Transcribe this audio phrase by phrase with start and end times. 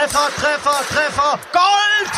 [0.00, 2.10] Treffer, Treffer, Treffer, Gold!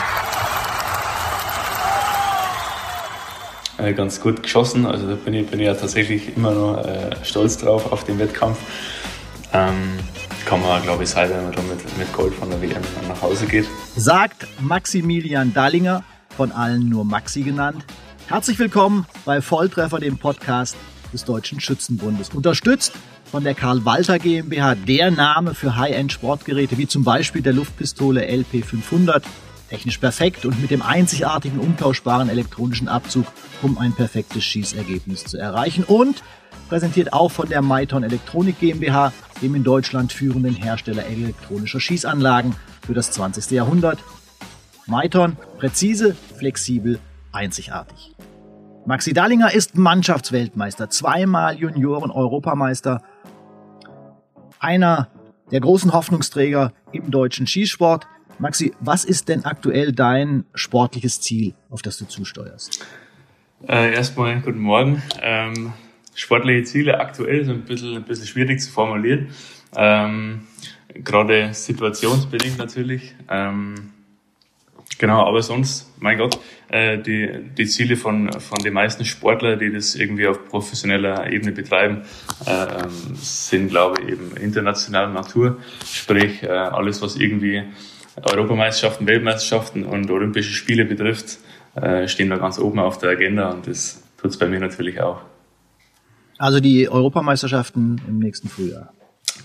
[3.79, 7.11] Äh, ganz gut geschossen, also da bin ich, bin ich ja tatsächlich immer noch äh,
[7.25, 8.57] stolz drauf auf den Wettkampf.
[9.53, 9.99] Ähm,
[10.47, 13.21] kann man, glaube ich, sein, wenn man da mit, mit Gold von der WM nach
[13.21, 13.67] Hause geht.
[13.97, 16.05] Sagt Maximilian Dallinger,
[16.37, 17.85] von allen nur Maxi genannt.
[18.29, 20.77] Herzlich willkommen bei Volltreffer, dem Podcast
[21.13, 22.29] des Deutschen Schützenbundes.
[22.31, 22.93] Unterstützt
[23.33, 29.23] von der Karl Walter GmbH, der Name für High-End-Sportgeräte, wie zum Beispiel der Luftpistole LP500.
[29.71, 33.25] Technisch perfekt und mit dem einzigartigen umtauschbaren elektronischen Abzug,
[33.63, 35.83] um ein perfektes Schießergebnis zu erreichen.
[35.85, 36.23] Und
[36.69, 42.93] präsentiert auch von der Maiton Elektronik GmbH, dem in Deutschland führenden Hersteller elektronischer Schießanlagen für
[42.93, 43.51] das 20.
[43.53, 43.99] Jahrhundert.
[44.87, 46.99] Maiton, präzise, flexibel,
[47.33, 48.13] einzigartig.
[48.85, 53.01] Maxi Dallinger ist Mannschaftsweltmeister, zweimal Junioren-Europameister,
[54.63, 55.09] einer
[55.51, 58.07] der großen Hoffnungsträger im deutschen Skisport.
[58.39, 62.85] Maxi, was ist denn aktuell dein sportliches Ziel, auf das du zusteuerst?
[63.69, 65.03] Äh, erstmal guten Morgen.
[65.21, 65.73] Ähm,
[66.15, 69.29] sportliche Ziele aktuell sind ein bisschen, ein bisschen schwierig zu formulieren.
[69.77, 70.47] Ähm,
[70.95, 73.15] gerade situationsbedingt natürlich.
[73.29, 73.92] Ähm,
[74.99, 79.73] Genau, aber sonst, mein Gott, äh, die, die Ziele von, von den meisten Sportlern, die
[79.73, 82.03] das irgendwie auf professioneller Ebene betreiben,
[82.47, 85.59] äh, ähm, sind, glaube ich, eben internationaler Natur.
[85.85, 87.63] Sprich, äh, alles, was irgendwie
[88.23, 91.39] Europameisterschaften, Weltmeisterschaften und Olympische Spiele betrifft,
[92.05, 95.23] stehen da ganz oben auf der Agenda und das tut es bei mir natürlich auch.
[96.37, 98.93] Also die Europameisterschaften im nächsten Frühjahr.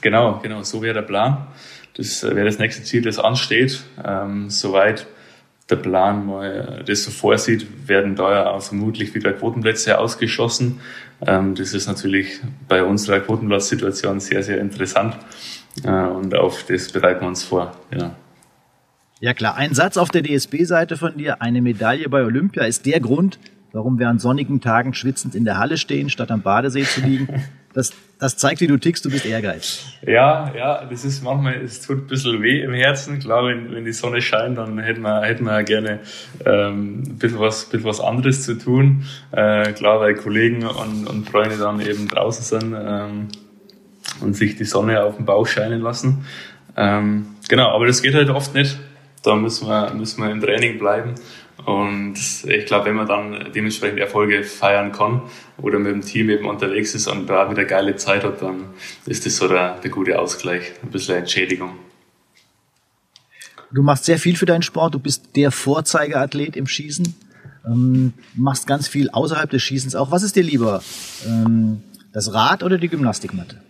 [0.01, 1.47] Genau, genau, so wäre der Plan.
[1.95, 3.83] Das wäre das nächste Ziel, das ansteht.
[4.03, 5.07] Ähm, soweit
[5.69, 10.79] der Plan mal das so vorsieht, werden da ja auch vermutlich wieder Quotenplätze ausgeschossen.
[11.25, 15.17] Ähm, das ist natürlich bei unserer Quotenplatzsituation sehr, sehr interessant
[15.83, 17.75] äh, und auf das bereiten wir uns vor.
[17.95, 18.15] Ja.
[19.19, 22.99] Ja klar, ein Satz auf der DSB-Seite von dir, eine Medaille bei Olympia ist der
[22.99, 23.39] Grund,
[23.71, 27.27] warum wir an sonnigen Tagen schwitzend in der Halle stehen, statt am Badesee zu liegen.
[27.73, 29.85] Das, das zeigt, wie du tickst, du bist ehrgeizig.
[30.05, 33.19] Ja, ja, das ist manchmal, es tut ein bisschen weh im Herzen.
[33.19, 35.99] Klar, wenn, wenn die Sonne scheint, dann hätten wir, hätten wir gerne
[36.45, 39.03] ähm, ein bisschen was, bisschen was anderes zu tun.
[39.31, 43.27] Äh, klar, weil Kollegen und, und Freunde dann eben draußen sind ähm,
[44.21, 46.25] und sich die Sonne auf den Bauch scheinen lassen.
[46.75, 48.79] Ähm, genau, aber das geht halt oft nicht.
[49.23, 51.15] Da müssen wir, müssen wir im Training bleiben
[51.67, 55.23] und ich glaube, wenn man dann dementsprechend Erfolge feiern kann
[55.57, 58.67] oder mit dem Team eben unterwegs ist und da wieder geile Zeit hat, dann
[59.05, 61.71] ist das so der, der gute Ausgleich, ein bisschen Entschädigung.
[63.73, 67.13] Du machst sehr viel für deinen Sport, du bist der Vorzeigeathlet im Schießen,
[67.65, 70.09] ähm, machst ganz viel außerhalb des Schießens auch.
[70.09, 70.81] Was ist dir lieber,
[71.27, 73.61] ähm, das Rad oder die Gymnastikmatte?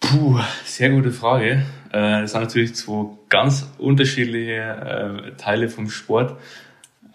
[0.00, 1.62] Puh, sehr gute Frage.
[1.92, 6.38] Äh, das sind natürlich zwei ganz unterschiedliche äh, Teile vom Sport.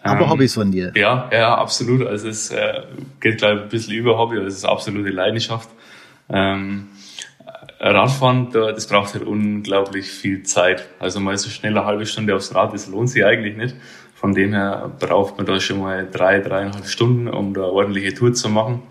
[0.02, 0.92] Aber ähm, Hobbys von dir.
[0.94, 2.06] Ja, ja, absolut.
[2.06, 2.82] Also es äh,
[3.20, 5.68] geht gleich ein bisschen über Hobby, also es ist absolute Leidenschaft.
[6.28, 6.88] Ähm,
[7.78, 10.86] Radfahren, da, das braucht halt unglaublich viel Zeit.
[10.98, 13.74] Also mal so schnell eine halbe Stunde aufs Rad, das lohnt sich eigentlich nicht.
[14.14, 18.12] Von dem her braucht man da schon mal drei, dreieinhalb Stunden, um da eine ordentliche
[18.12, 18.82] Tour zu machen.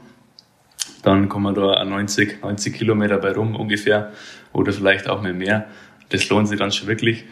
[1.04, 4.12] Dann kommen wir da 90, 90 Kilometer bei rum ungefähr
[4.54, 5.68] oder vielleicht auch mehr mehr.
[6.10, 7.26] Das lohnt sich dann schon wirklich.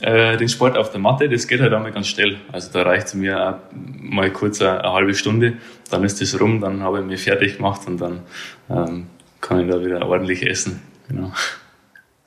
[0.00, 2.36] Äh, den Sport auf der Matte, das geht halt einmal ganz schnell.
[2.52, 5.54] Also da reicht es mir mal kurz eine, eine, halbe Stunde,
[5.90, 8.20] dann ist das rum, dann habe ich mich fertig gemacht und dann
[8.70, 9.06] ähm,
[9.40, 10.80] kann ich da wieder ordentlich essen.
[11.08, 11.32] Genau.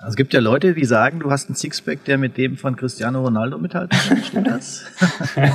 [0.01, 2.75] Also es gibt ja Leute, die sagen, du hast einen Sixpack, der mit dem von
[2.75, 4.23] Cristiano Ronaldo mithalten kann.
[4.23, 4.83] Stimmt das?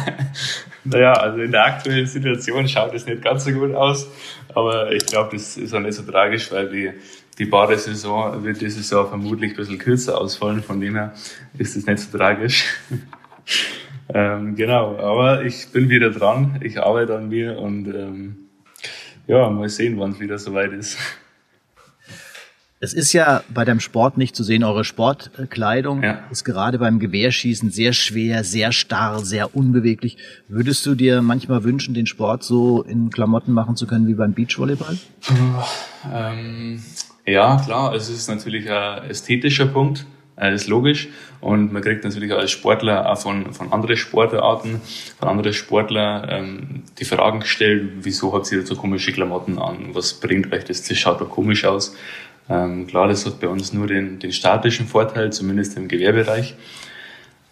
[0.84, 4.06] naja, also in der aktuellen Situation schaut es nicht ganz so gut aus.
[4.54, 6.92] Aber ich glaube, das ist auch nicht so tragisch, weil die,
[7.38, 10.62] die Badesaison wird dieses Jahr vermutlich ein bisschen kürzer ausfallen.
[10.62, 11.14] Von dem her
[11.58, 12.64] ist das nicht so tragisch.
[14.14, 16.60] ähm, genau, aber ich bin wieder dran.
[16.62, 18.36] Ich arbeite an mir und ähm,
[19.26, 20.98] ja, mal sehen, wann es wieder soweit ist.
[22.78, 24.62] Es ist ja bei deinem Sport nicht zu sehen.
[24.62, 26.22] Eure Sportkleidung ja.
[26.30, 30.18] ist gerade beim Gewehrschießen sehr schwer, sehr starr, sehr unbeweglich.
[30.46, 34.34] Würdest du dir manchmal wünschen, den Sport so in Klamotten machen zu können wie beim
[34.34, 34.98] Beachvolleyball?
[36.12, 36.82] Ähm,
[37.26, 37.94] ja, klar.
[37.94, 40.06] Es ist natürlich ein ästhetischer Punkt.
[40.36, 41.08] Das ist logisch.
[41.40, 44.80] Und man kriegt natürlich als Sportler auch von, von anderen Sportarten,
[45.18, 49.94] von anderen Sportlern ähm, die Fragen gestellt, wieso habt ihr so komische Klamotten an?
[49.94, 50.82] Was bringt euch das?
[50.82, 51.96] Das schaut doch komisch aus.
[52.48, 56.54] Ähm, klar, das hat bei uns nur den, den statischen Vorteil, zumindest im Gewerbereich.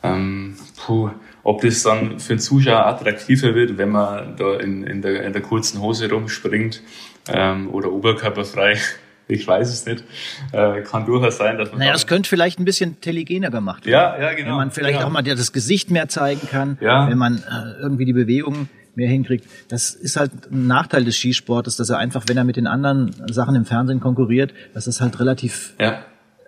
[0.02, 1.10] Ähm, puh,
[1.42, 5.32] ob das dann für den Zuschauer attraktiver wird, wenn man da in, in, der, in
[5.32, 6.82] der kurzen Hose rumspringt
[7.28, 8.78] ähm, oder oberkörperfrei,
[9.26, 10.04] Ich weiß es nicht.
[10.52, 11.78] Äh, kann durchaus sein, dass man.
[11.78, 14.20] Naja, das könnte vielleicht ein bisschen telegener gemacht werden.
[14.20, 14.50] Ja, ja, genau.
[14.50, 15.08] Wenn man vielleicht genau.
[15.08, 17.08] auch mal das Gesicht mehr zeigen kann, ja.
[17.08, 19.46] wenn man äh, irgendwie die Bewegungen mehr hinkriegt.
[19.68, 23.14] Das ist halt ein Nachteil des Skisportes, dass er einfach, wenn er mit den anderen
[23.32, 26.04] Sachen im Fernsehen konkurriert, dass das halt relativ ja.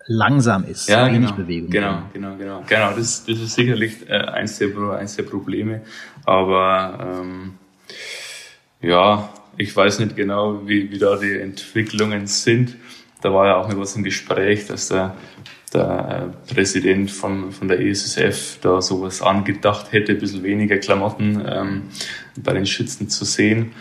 [0.06, 1.70] langsam ist, ja, wenig genau, Bewegung.
[1.70, 2.62] Genau, genau, genau.
[2.66, 5.82] Genau, das, das ist sicherlich äh, eins, der, eins der Probleme.
[6.24, 7.54] Aber ähm,
[8.80, 12.76] ja, ich weiß nicht genau, wie, wie da die Entwicklungen sind.
[13.22, 15.16] Da war ja auch noch was im Gespräch, dass der,
[15.72, 21.42] der äh, Präsident von, von der ESSF da sowas angedacht hätte, ein bisschen weniger Klamotten
[21.46, 21.82] ähm,
[22.36, 23.72] bei den Schützen zu sehen.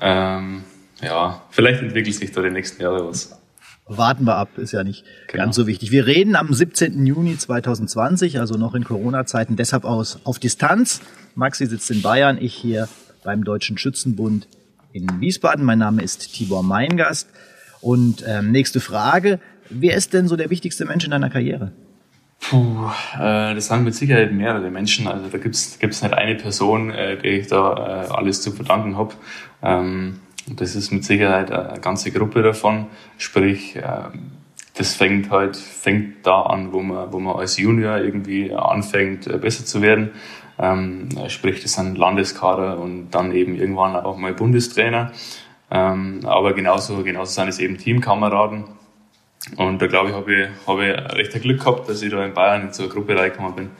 [0.00, 0.64] Ähm,
[1.02, 3.38] ja, vielleicht entwickelt sich da die nächsten Jahre was.
[3.86, 5.44] Warten wir ab, ist ja nicht genau.
[5.44, 5.90] ganz so wichtig.
[5.90, 7.04] Wir reden am 17.
[7.04, 11.02] Juni 2020, also noch in Corona-Zeiten, deshalb aus auf Distanz.
[11.34, 12.88] Maxi sitzt in Bayern, ich hier
[13.24, 14.48] beim Deutschen Schützenbund
[14.94, 15.64] in Wiesbaden.
[15.64, 17.28] Mein Name ist Tibor Meingast.
[17.80, 19.40] Und ähm, nächste Frage.
[19.68, 21.72] Wer ist denn so der wichtigste Mensch in deiner Karriere?
[22.40, 22.86] Puh,
[23.18, 25.08] äh, das sind mit Sicherheit mehrere Menschen.
[25.08, 28.96] Also da gibt's gibt's nicht eine Person, äh, der ich da äh, alles zu verdanken
[28.96, 29.14] habe.
[29.62, 32.86] Ähm, das ist mit Sicherheit eine ganze Gruppe davon.
[33.18, 33.82] Sprich, äh,
[34.76, 39.38] das fängt halt fängt da an, wo man wo man als Junior irgendwie anfängt äh,
[39.38, 40.10] besser zu werden.
[40.58, 45.12] Ähm, sprich, das sind Landeskader und dann eben irgendwann auch mal Bundestrainer.
[45.70, 48.64] Ähm, aber genauso, genauso sind es eben Teamkameraden.
[49.56, 52.34] Und da glaube ich, habe ich, hab ich recht Glück gehabt, dass ich da in
[52.34, 53.70] Bayern in so eine Gruppe reingekommen bin.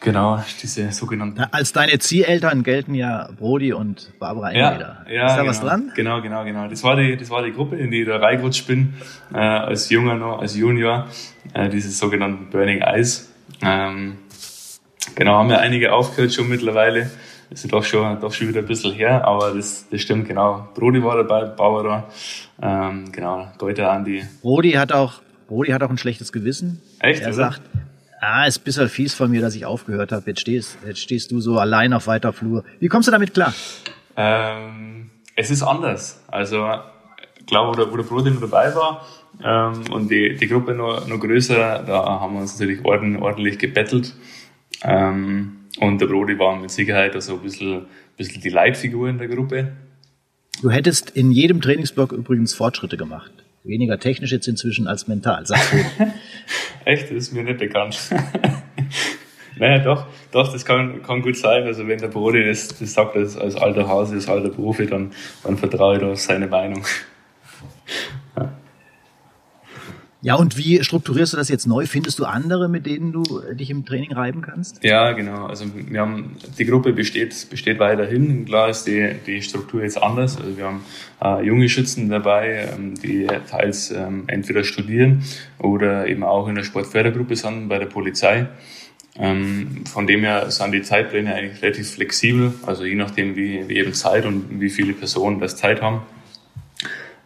[0.00, 1.40] Genau, diese sogenannten.
[1.50, 5.04] Als deine Zieheltern gelten ja Brody und Barbara Engler.
[5.08, 5.92] Ja, ja, Ist da genau, was dran?
[5.96, 6.68] Genau, genau, genau.
[6.68, 8.94] Das war die, das war die Gruppe, in die ich da reingerutscht bin,
[9.32, 11.06] äh, als Junger noch, als Junior,
[11.54, 13.26] äh, dieses sogenannten Burning Ice.
[13.62, 14.18] Ähm,
[15.14, 17.10] genau, haben ja einige aufgehört schon mittlerweile.
[17.48, 20.68] Das ist doch schon, doch schon wieder ein bisschen her, aber das, das stimmt, genau.
[20.74, 22.08] Brody war dabei, Barbara,
[22.60, 24.24] ähm, genau, Goethe, Andi.
[24.42, 26.82] Brody hat auch, Brody hat auch ein schlechtes Gewissen.
[26.98, 27.22] Echt?
[27.22, 27.62] Er sagt,
[28.20, 30.24] ah, ist ein bisschen fies von mir, dass ich aufgehört habe.
[30.26, 32.64] Jetzt stehst, jetzt stehst du so allein auf weiter Flur.
[32.80, 33.52] Wie kommst du damit klar?
[34.16, 36.22] Ähm, es ist anders.
[36.28, 36.56] Also,
[37.46, 39.06] klar, wo der, wo der Brody noch dabei war,
[39.44, 44.14] ähm, und die, die Gruppe noch, noch größer, da haben wir uns natürlich ordentlich gebettelt.
[44.82, 47.86] Ähm, und der Brody war mit Sicherheit also ein bisschen, ein
[48.16, 49.72] bisschen die Leitfigur in der Gruppe.
[50.62, 53.32] Du hättest in jedem Trainingsblock übrigens Fortschritte gemacht.
[53.66, 55.72] Weniger technisch jetzt inzwischen als mental, sagst.
[56.84, 57.04] Echt?
[57.04, 57.98] Das ist mir nicht bekannt.
[59.56, 61.64] naja, doch, doch, das kann, kann gut sein.
[61.64, 65.12] Also wenn der Brody das, das sagt als, als alter Hase, als alter Profi, dann,
[65.42, 66.84] dann vertraue ich da auf seine Meinung.
[70.26, 71.86] Ja, und wie strukturierst du das jetzt neu?
[71.86, 74.82] Findest du andere, mit denen du dich im Training reiben kannst?
[74.82, 75.46] Ja, genau.
[75.46, 78.44] Also wir haben die Gruppe besteht besteht weiterhin.
[78.44, 80.36] Klar ist die die Struktur jetzt anders.
[80.36, 80.84] Also wir haben
[81.22, 85.22] äh, junge Schützen dabei, ähm, die teils ähm, entweder studieren
[85.60, 88.48] oder eben auch in der Sportfördergruppe sind bei der Polizei.
[89.16, 92.52] Ähm, von dem her sind die Zeitpläne eigentlich relativ flexibel.
[92.66, 96.02] Also je nachdem wie, wie eben Zeit und wie viele Personen das Zeit haben.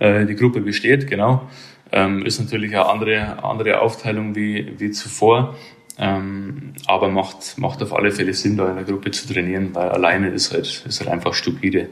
[0.00, 1.48] Äh, die Gruppe besteht genau.
[1.92, 5.56] Ähm, ist natürlich eine andere, andere Aufteilung wie, wie zuvor.
[5.98, 9.90] Ähm, aber macht, macht auf alle Fälle Sinn, da in der Gruppe zu trainieren, weil
[9.90, 11.88] alleine ist halt, ist halt einfach stupide.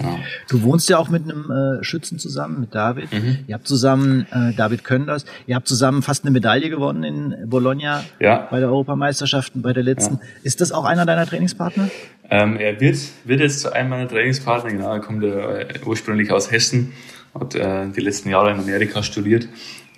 [0.00, 0.18] Ja.
[0.48, 3.12] Du wohnst ja auch mit einem äh, Schützen zusammen, mit David.
[3.12, 3.38] Mhm.
[3.46, 8.02] Ihr habt zusammen, äh, David Könders, ihr habt zusammen fast eine Medaille gewonnen in Bologna
[8.18, 8.48] ja.
[8.50, 10.14] bei der Europameisterschaften, bei der letzten.
[10.14, 10.20] Ja.
[10.42, 11.90] Ist das auch einer deiner Trainingspartner?
[12.28, 16.50] Ähm, er wird, wird jetzt zu einem meiner Trainingspartner, genau, er kommt äh, ursprünglich aus
[16.50, 16.92] Hessen
[17.34, 19.48] hat äh, die letzten Jahre in Amerika studiert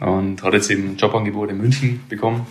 [0.00, 2.46] und hat jetzt eben ein Jobangebot in München bekommen.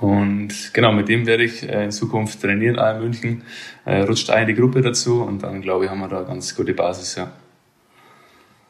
[0.00, 3.42] Und genau, mit dem werde ich äh, in Zukunft trainieren, auch in München.
[3.84, 6.54] Äh, rutscht eine die Gruppe dazu und dann, glaube ich, haben wir da eine ganz
[6.54, 7.32] gute Basis, ja.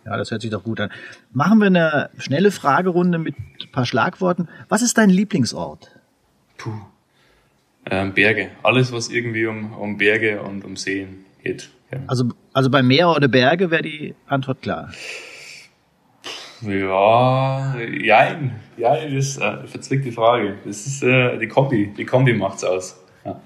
[0.04, 0.90] Ja, das hört sich doch gut an.
[1.32, 4.48] Machen wir eine schnelle Fragerunde mit ein paar Schlagworten.
[4.68, 5.90] Was ist dein Lieblingsort?
[6.56, 6.72] Puh.
[7.86, 8.50] Ähm, Berge.
[8.62, 11.70] Alles, was irgendwie um, um Berge und um Seen geht.
[11.92, 11.98] Ja.
[12.06, 14.90] Also, also bei Meer oder Berge wäre die Antwort klar.
[16.62, 18.56] Ja, jein.
[18.76, 20.56] Ja, das ist eine verzwickte Frage.
[20.64, 21.92] Das ist äh, die Kombi.
[21.96, 23.00] Die Kombi macht's aus.
[23.24, 23.40] Ja.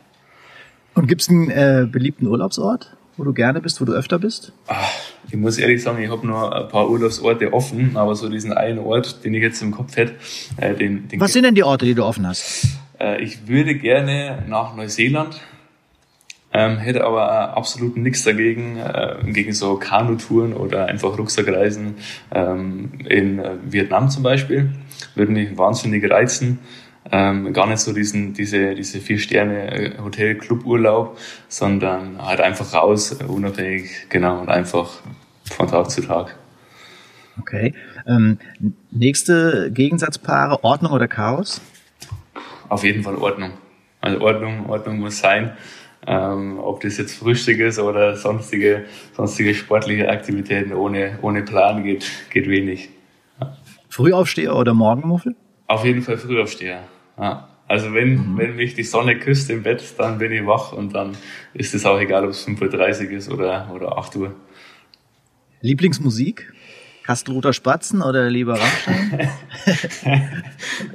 [0.95, 4.53] Und gibt's einen äh, beliebten Urlaubsort, wo du gerne bist, wo du öfter bist?
[4.67, 4.91] Ach,
[5.31, 8.81] ich muss ehrlich sagen, ich habe nur ein paar Urlaubsorte offen, aber so diesen einen
[8.81, 10.15] Ort, den ich jetzt im Kopf hätte,
[10.57, 12.67] äh, den, den Was sind denn die Orte, die du offen hast?
[12.99, 15.41] Äh, ich würde gerne nach Neuseeland
[16.55, 21.97] ähm, hätte aber absolut nichts dagegen, äh, gegen so Kanutouren oder einfach Rucksackreisen
[22.33, 24.71] ähm, in äh, Vietnam zum Beispiel.
[25.17, 26.61] Würde mich wahnsinnig reizen.
[27.11, 31.19] Ähm, gar nicht so diesen, diese, diese vier Sterne äh, Hotel Club Urlaub,
[31.49, 34.89] sondern halt einfach raus, unabhängig, genau, und einfach
[35.45, 36.37] von Tag zu Tag.
[37.39, 37.75] Okay.
[38.07, 38.39] Ähm,
[38.93, 41.61] nächste Gegensatzpaare, Ordnung oder Chaos?
[42.69, 43.51] Auf jeden Fall Ordnung.
[44.01, 45.53] Also Ordnung, Ordnung muss sein.
[46.07, 48.85] Ähm, ob das jetzt Frühstück ist oder sonstige,
[49.17, 52.91] sonstige sportliche Aktivitäten ohne, ohne Plan geht, geht wenig.
[53.41, 53.57] Ja.
[53.89, 55.35] Frühaufsteher oder Morgenmuffel?
[55.67, 56.85] Auf jeden Fall Frühaufsteher.
[57.19, 57.49] Ja.
[57.67, 58.39] Also wenn, mhm.
[58.39, 61.17] wenn mich die Sonne küsst im Bett, dann bin ich wach und dann
[61.55, 64.35] ist es auch egal, ob es 5.30 Uhr ist oder, oder 8 Uhr.
[65.63, 66.53] Lieblingsmusik?
[67.05, 69.29] Kastelruther Spatzen oder lieber Rammstein?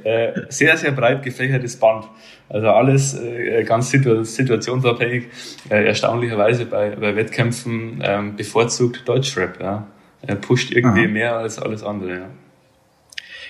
[0.04, 2.04] Äh, sehr, sehr breit gefächertes Band.
[2.48, 5.28] Also alles äh, ganz situationsabhängig.
[5.70, 9.60] Äh, erstaunlicherweise bei, bei Wettkämpfen ähm, bevorzugt Deutschrap.
[9.60, 9.86] Ja.
[10.22, 11.08] Er pusht irgendwie Aha.
[11.08, 12.10] mehr als alles andere.
[12.10, 12.26] Ja.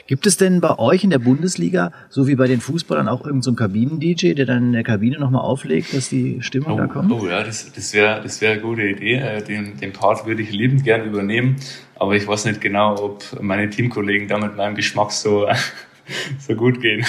[0.06, 3.42] Gibt es denn bei euch in der Bundesliga, so wie bei den Fußballern, auch irgendeinen
[3.42, 7.12] so Kabinen-DJ, der dann in der Kabine nochmal auflegt, dass die Stimmung oh, da kommt?
[7.12, 9.40] Oh ja, das, das wäre das wär eine gute Idee.
[9.46, 11.56] Den, den Part würde ich liebend gern übernehmen,
[12.00, 15.46] aber ich weiß nicht genau, ob meine Teamkollegen da mit meinem Geschmack so,
[16.38, 17.04] so gut gehen.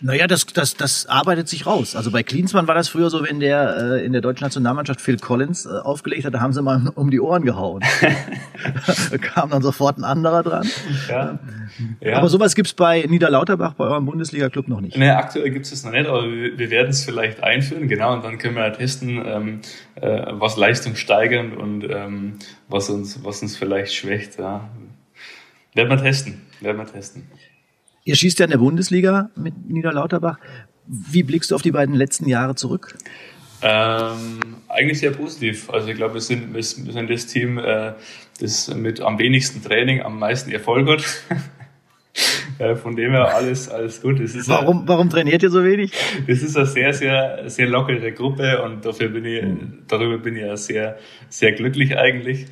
[0.00, 1.96] Naja, das, das, das arbeitet sich raus.
[1.96, 5.18] Also bei Klinsmann war das früher so, wenn der äh, in der deutschen Nationalmannschaft Phil
[5.18, 7.82] Collins äh, aufgelegt hat, da haben sie mal um die Ohren gehauen.
[9.10, 10.68] da kam dann sofort ein anderer dran.
[11.08, 11.38] Ja.
[12.00, 12.18] ja.
[12.18, 14.96] Aber sowas gibt's bei Niederlauterbach, bei eurem Bundesliga-Club noch nicht.
[14.96, 18.24] Nee, aktuell gibt's das noch nicht, aber wir, wir werden es vielleicht einführen, genau, und
[18.24, 19.60] dann können wir testen, ähm,
[19.96, 24.38] äh, was Leistung steigern und ähm, was, uns, was uns vielleicht schwächt.
[24.38, 24.68] Ja.
[25.74, 27.28] Werden wir testen, werden wir testen.
[28.06, 30.38] Ihr schießt ja in der Bundesliga mit Niederlauterbach.
[30.86, 32.96] Wie blickst du auf die beiden letzten Jahre zurück?
[33.62, 35.68] Ähm, eigentlich sehr positiv.
[35.70, 37.94] Also ich glaube, wir sind, wir sind das Team, äh,
[38.40, 41.04] das mit am wenigsten Training am meisten Erfolg hat.
[42.80, 44.20] von dem her alles, alles gut.
[44.46, 45.90] warum, eine, warum trainiert ihr so wenig?
[46.28, 49.82] Das ist eine sehr, sehr, sehr lockere Gruppe und dafür bin ich, mhm.
[49.88, 50.96] darüber bin ich ja sehr,
[51.28, 52.46] sehr glücklich eigentlich.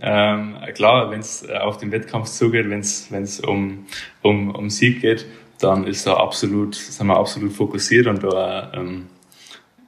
[0.00, 3.86] Ähm, klar, wenn es äh, auf den Wettkampf zugeht, wenn es um,
[4.22, 5.26] um, um Sieg geht,
[5.58, 9.06] dann ist er absolut, sind wir absolut fokussiert und da ähm,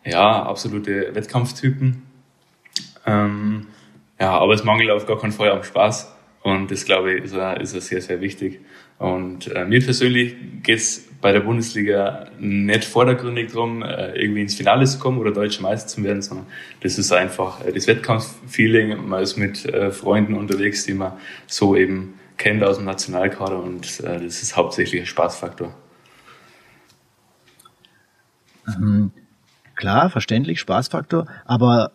[0.05, 2.03] ja, absolute Wettkampftypen.
[3.07, 3.67] Ähm,
[4.19, 7.35] ja, aber es mangelt auf gar keinen Fall am Spaß und das glaube ich ist,
[7.35, 8.61] er, ist sehr, sehr wichtig.
[8.99, 14.85] Und äh, mir persönlich geht's bei der Bundesliga nicht vordergründig darum, äh, irgendwie ins Finale
[14.87, 16.47] zu kommen oder deutscher Meister zu werden, sondern
[16.81, 19.09] das ist einfach äh, das Wettkampffeeling.
[19.09, 21.13] Man ist mit äh, Freunden unterwegs, die man
[21.47, 25.75] so eben kennt aus dem Nationalkader und das ist hauptsächlich ein Spaßfaktor.
[28.69, 29.11] Ähm,
[29.75, 31.91] klar, verständlich, Spaßfaktor, aber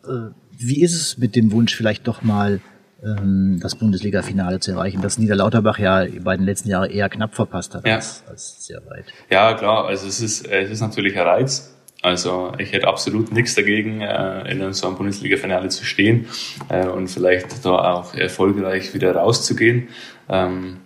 [0.52, 2.60] wie ist es mit dem Wunsch, vielleicht doch mal
[3.04, 7.76] ähm, das Bundesliga-Finale zu erreichen, das Niederlauterbach ja bei den letzten Jahren eher knapp verpasst
[7.76, 7.96] hat ja.
[7.96, 9.06] als, als sehr weit.
[9.30, 11.70] Ja, klar, also es ist, es ist natürlich ein Reiz.
[12.02, 16.28] Also ich hätte absolut nichts dagegen, äh, in so einem Bundesliga-Finale zu stehen
[16.68, 19.88] äh, und vielleicht da auch erfolgreich wieder rauszugehen.
[20.28, 20.82] Ähm,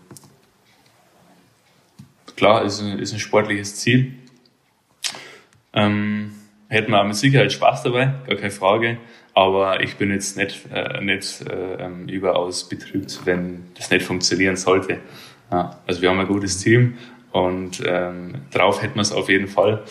[2.35, 4.13] klar, ist ein, ist ein sportliches Ziel.
[5.73, 6.33] Ähm,
[6.69, 8.97] hätten wir auch mit Sicherheit Spaß dabei, gar keine Frage.
[9.37, 14.55] Aber ich bin jetzt nicht, äh, nicht äh, ähm, überaus betrübt, wenn das nicht funktionieren
[14.55, 14.97] sollte.
[15.51, 16.95] Ja, also wir haben ein gutes Team
[17.31, 19.83] und ähm, drauf hätten wir es auf jeden Fall.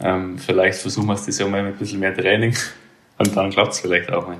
[0.00, 2.56] Ähm, vielleicht versuchen wir es das Jahr mal mit ein bisschen mehr Training
[3.18, 4.38] und dann klappt es vielleicht auch mal.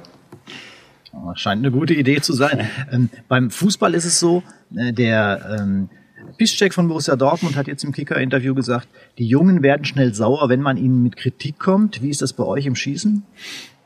[1.36, 2.66] Scheint eine gute Idee zu sein.
[2.90, 4.42] ähm, beim Fußball ist es so,
[4.74, 5.90] äh, der ähm,
[6.38, 10.62] Piszczek von Borussia Dortmund hat jetzt im Kicker-Interview gesagt, die Jungen werden schnell sauer, wenn
[10.62, 12.00] man ihnen mit Kritik kommt.
[12.00, 13.24] Wie ist das bei euch im Schießen?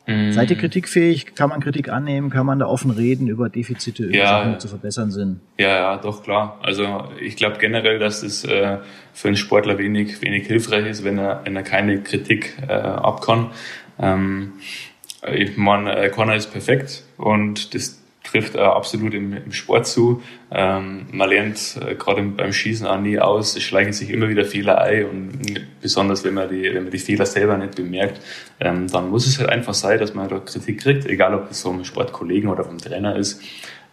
[0.08, 0.32] Mm.
[0.32, 1.34] Seid ihr kritikfähig?
[1.34, 2.30] Kann man Kritik annehmen?
[2.30, 5.40] Kann man da offen reden über Defizite, über ja, Sachen, die zu verbessern sind?
[5.58, 6.58] Ja, ja, doch klar.
[6.62, 8.78] Also ich glaube generell, dass es äh,
[9.12, 13.50] für einen Sportler wenig, wenig hilfreich ist, wenn er, wenn er keine Kritik äh, abkann.
[14.00, 14.54] Ähm,
[15.30, 17.97] ich meine, äh, Connor ist perfekt und das
[18.30, 20.22] trifft äh, absolut im, im, Sport zu.
[20.50, 23.56] Ähm, man lernt äh, gerade beim Schießen auch nie aus.
[23.56, 26.98] Es schleichen sich immer wieder Fehler ein und besonders wenn man die, wenn man die
[26.98, 28.20] Fehler selber nicht bemerkt,
[28.60, 31.62] ähm, dann muss es halt einfach sein, dass man da Kritik kriegt, egal ob das
[31.62, 33.42] vom Sportkollegen oder vom Trainer ist.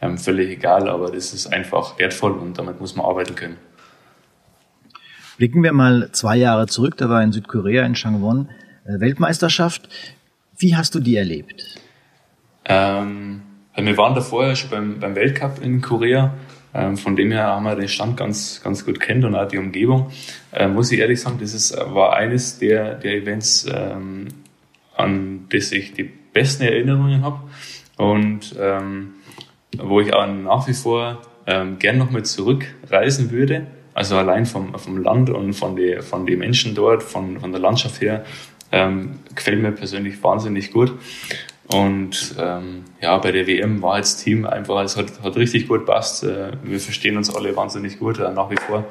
[0.02, 3.58] Ähm, völlig egal, aber das ist einfach wertvoll und damit muss man arbeiten können.
[5.38, 8.50] Blicken wir mal zwei Jahre zurück, da war in Südkorea in Changwon
[8.86, 9.90] äh, Weltmeisterschaft.
[10.58, 11.80] Wie hast du die erlebt?
[12.66, 13.42] Ähm,
[13.78, 16.34] wir waren davor ja schon beim, beim Weltcup in Korea.
[16.76, 19.58] Ähm, von dem her haben wir den Stand ganz, ganz gut kennt und auch die
[19.58, 20.12] Umgebung.
[20.54, 24.28] Ähm, muss ich ehrlich sagen, das ist, war eines der, der Events, ähm,
[24.96, 27.40] an das ich die besten Erinnerungen habe
[27.98, 29.14] und ähm,
[29.78, 33.68] wo ich auch nach wie vor ähm, gern nochmal zurückreisen würde.
[33.94, 37.62] Also allein vom, vom Land und von den von die Menschen dort, von, von der
[37.62, 38.26] Landschaft her,
[39.34, 40.92] gefällt mir persönlich wahnsinnig gut.
[41.68, 45.86] Und ähm, ja, bei der WM war das Team einfach, es hat, hat richtig gut
[45.86, 46.24] passt.
[46.24, 48.86] Äh, wir verstehen uns alle wahnsinnig gut, äh, nach wie vor.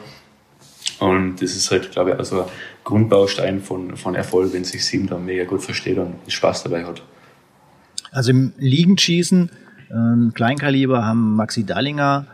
[0.99, 2.49] Und das ist halt, glaube ich, also ein
[2.83, 7.03] Grundbaustein von, von Erfolg, wenn sich Team da mega gut versteht und Spaß dabei hat.
[8.11, 9.51] Also im Liegenschießen,
[9.91, 12.27] ähm, Kleinkaliber haben Maxi Dallinger,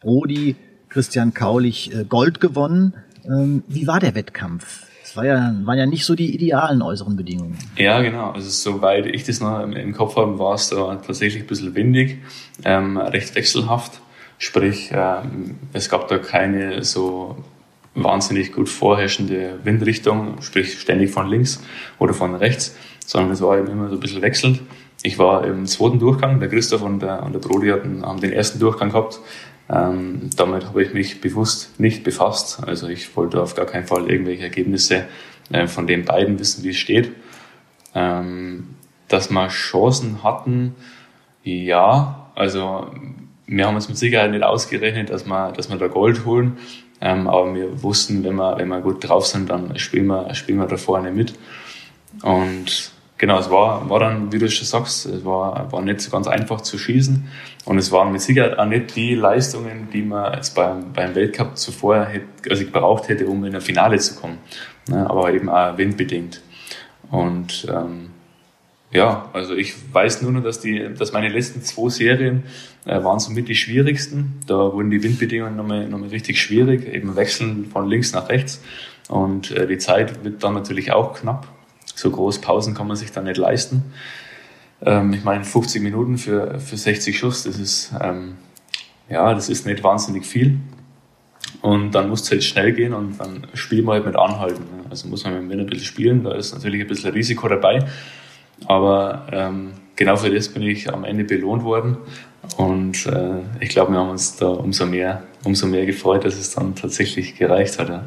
[0.00, 0.56] Brody,
[0.88, 2.94] Christian Kaulich äh, Gold gewonnen.
[3.26, 4.83] Ähm, wie war der Wettkampf?
[5.14, 7.58] War ja, waren ja nicht so die idealen äußeren Bedingungen.
[7.76, 8.30] Ja, genau.
[8.30, 12.18] Also soweit ich das noch im, Kopf habe, war es da tatsächlich ein bisschen windig,
[12.64, 14.00] ähm, recht wechselhaft.
[14.38, 17.36] Sprich, ähm, es gab da keine so
[17.94, 21.62] wahnsinnig gut vorherrschende Windrichtung, sprich ständig von links
[21.98, 24.60] oder von rechts, sondern es war eben immer so ein bisschen wechselnd.
[25.02, 28.32] Ich war im zweiten Durchgang, der Christoph und der, und der Brody hatten, haben den
[28.32, 29.20] ersten Durchgang gehabt.
[29.68, 32.62] Ähm, damit habe ich mich bewusst nicht befasst.
[32.66, 35.06] Also ich wollte auf gar keinen Fall irgendwelche Ergebnisse
[35.50, 37.12] äh, von den beiden wissen, wie es steht.
[37.94, 38.74] Ähm,
[39.08, 40.74] dass wir Chancen hatten,
[41.44, 42.90] ja, also
[43.46, 46.58] wir haben uns mit Sicherheit nicht ausgerechnet, dass wir, dass wir da Gold holen.
[47.00, 50.58] Ähm, aber wir wussten, wenn wir, wenn wir gut drauf sind, dann spielen wir, spielen
[50.58, 51.34] wir da vorne mit.
[52.22, 52.93] Und
[53.24, 56.26] genau, es war, war dann, wie du schon sagst, es war, war nicht so ganz
[56.26, 57.26] einfach zu schießen.
[57.64, 61.56] Und es waren mit Sicherheit auch nicht die Leistungen, die man jetzt beim, beim Weltcup
[61.56, 64.36] zuvor hätte, also gebraucht hätte, um in ein Finale zu kommen.
[64.90, 66.42] Ne, aber eben auch windbedingt.
[67.10, 68.10] Und ähm,
[68.90, 72.42] ja, also ich weiß nur noch, dass, die, dass meine letzten zwei Serien
[72.84, 74.40] äh, waren somit die schwierigsten.
[74.46, 78.62] Da wurden die Windbedingungen nochmal, nochmal richtig schwierig, eben wechseln von links nach rechts.
[79.08, 81.53] Und äh, die Zeit wird dann natürlich auch knapp.
[81.94, 83.92] So groß Pausen kann man sich da nicht leisten.
[84.84, 88.36] Ähm, ich meine, 50 Minuten für, für 60 Schuss, das ist, ähm,
[89.08, 90.58] ja, das ist nicht wahnsinnig viel.
[91.62, 94.64] Und dann muss es halt schnell gehen und dann spielen wir halt mit Anhalten.
[94.90, 97.48] Also muss man mit dem Wind ein bisschen spielen, da ist natürlich ein bisschen Risiko
[97.48, 97.86] dabei.
[98.66, 101.96] Aber ähm, genau für das bin ich am Ende belohnt worden.
[102.56, 106.54] Und äh, ich glaube, wir haben uns da umso mehr, umso mehr gefreut, dass es
[106.54, 107.88] dann tatsächlich gereicht hat.
[107.88, 108.06] Ja.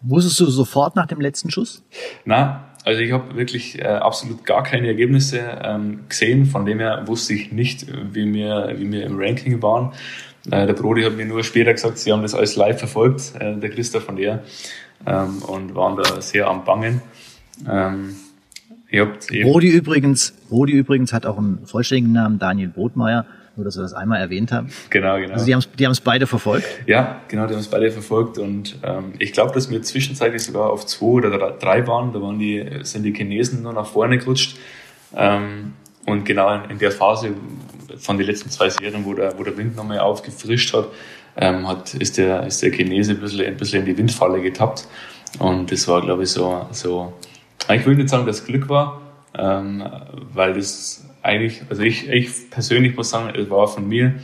[0.00, 1.84] Wusstest du sofort nach dem letzten Schuss?
[2.24, 6.46] Na, also ich habe wirklich äh, absolut gar keine Ergebnisse ähm, gesehen.
[6.46, 9.92] Von dem her wusste ich nicht, wie wir, wie wir im Ranking waren.
[10.50, 13.56] Äh, der Brody hat mir nur später gesagt, sie haben das alles live verfolgt, äh,
[13.56, 14.42] der Christoph von der,
[15.06, 17.00] ähm, und waren da sehr am Bangen.
[17.68, 18.16] Ähm,
[18.92, 23.24] Rodi übrigens, Rodi übrigens hat auch einen vollständigen Namen, Daniel Brotmeier,
[23.56, 24.70] nur dass wir das einmal erwähnt haben.
[24.90, 25.34] Genau, genau.
[25.34, 26.66] Also die haben es beide verfolgt?
[26.86, 30.70] Ja, genau, die haben es beide verfolgt und ähm, ich glaube, dass wir zwischenzeitlich sogar
[30.70, 34.56] auf zwei oder drei waren, da waren die, sind die Chinesen nur nach vorne gerutscht
[35.14, 35.74] ähm,
[36.06, 37.30] und genau in, in, der Phase
[37.98, 40.88] von den letzten zwei Serien, wo der, wo der Wind nochmal aufgefrischt hat,
[41.36, 44.88] ähm, hat ist, der, ist der Chinese ein bisschen, ein bisschen in die Windfalle getappt
[45.38, 47.12] und das war, glaube ich, so, so
[47.70, 49.00] ich will nicht sagen, dass es Glück war,
[49.38, 49.84] ähm,
[50.32, 54.14] weil das eigentlich, also ich, ich persönlich muss sagen, es war von mir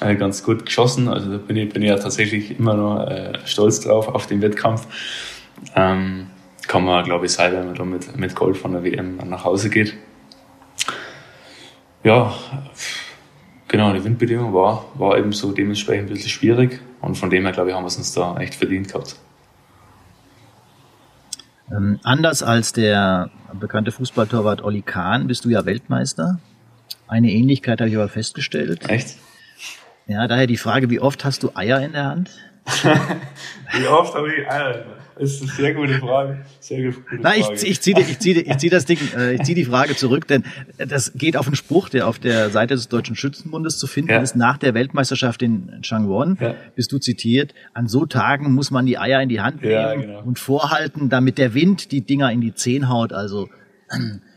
[0.00, 1.08] äh, ganz gut geschossen.
[1.08, 4.42] Also da bin ich, bin ich ja tatsächlich immer noch äh, stolz drauf auf den
[4.42, 4.86] Wettkampf.
[5.74, 6.28] Ähm,
[6.66, 9.44] kann man, glaube ich, sein, wenn man da mit, mit Gold von der WM nach
[9.44, 9.94] Hause geht.
[12.04, 12.32] Ja,
[13.66, 17.52] genau, die Windbedingung war, war eben so dementsprechend ein bisschen schwierig und von dem her,
[17.52, 19.16] glaube ich, haben wir es uns da echt verdient gehabt.
[21.70, 26.38] Ähm, anders als der bekannte Fußballtorwart Olli Kahn bist du ja Weltmeister.
[27.06, 28.88] Eine Ähnlichkeit habe ich aber festgestellt.
[28.88, 29.16] Echt?
[30.06, 32.30] Ja, daher die Frage, wie oft hast du Eier in der Hand?
[33.72, 35.07] wie oft habe ich Eier in der Hand?
[35.18, 36.44] Das ist eine sehr gute Frage.
[36.60, 37.22] Sehr gute Frage.
[37.22, 39.96] Nein, ich, ich ziehe ich zieh, ich zieh das Ding, äh, ich ziehe die Frage
[39.96, 40.44] zurück, denn
[40.76, 44.20] das geht auf einen Spruch, der auf der Seite des Deutschen Schützenbundes zu finden ja.
[44.20, 44.36] ist.
[44.36, 46.54] Nach der Weltmeisterschaft in Changwon ja.
[46.74, 47.54] bist du zitiert.
[47.74, 50.22] An so Tagen muss man die Eier in die Hand nehmen ja, genau.
[50.22, 53.12] und vorhalten, damit der Wind die Dinger in die Zehen haut.
[53.12, 53.48] Also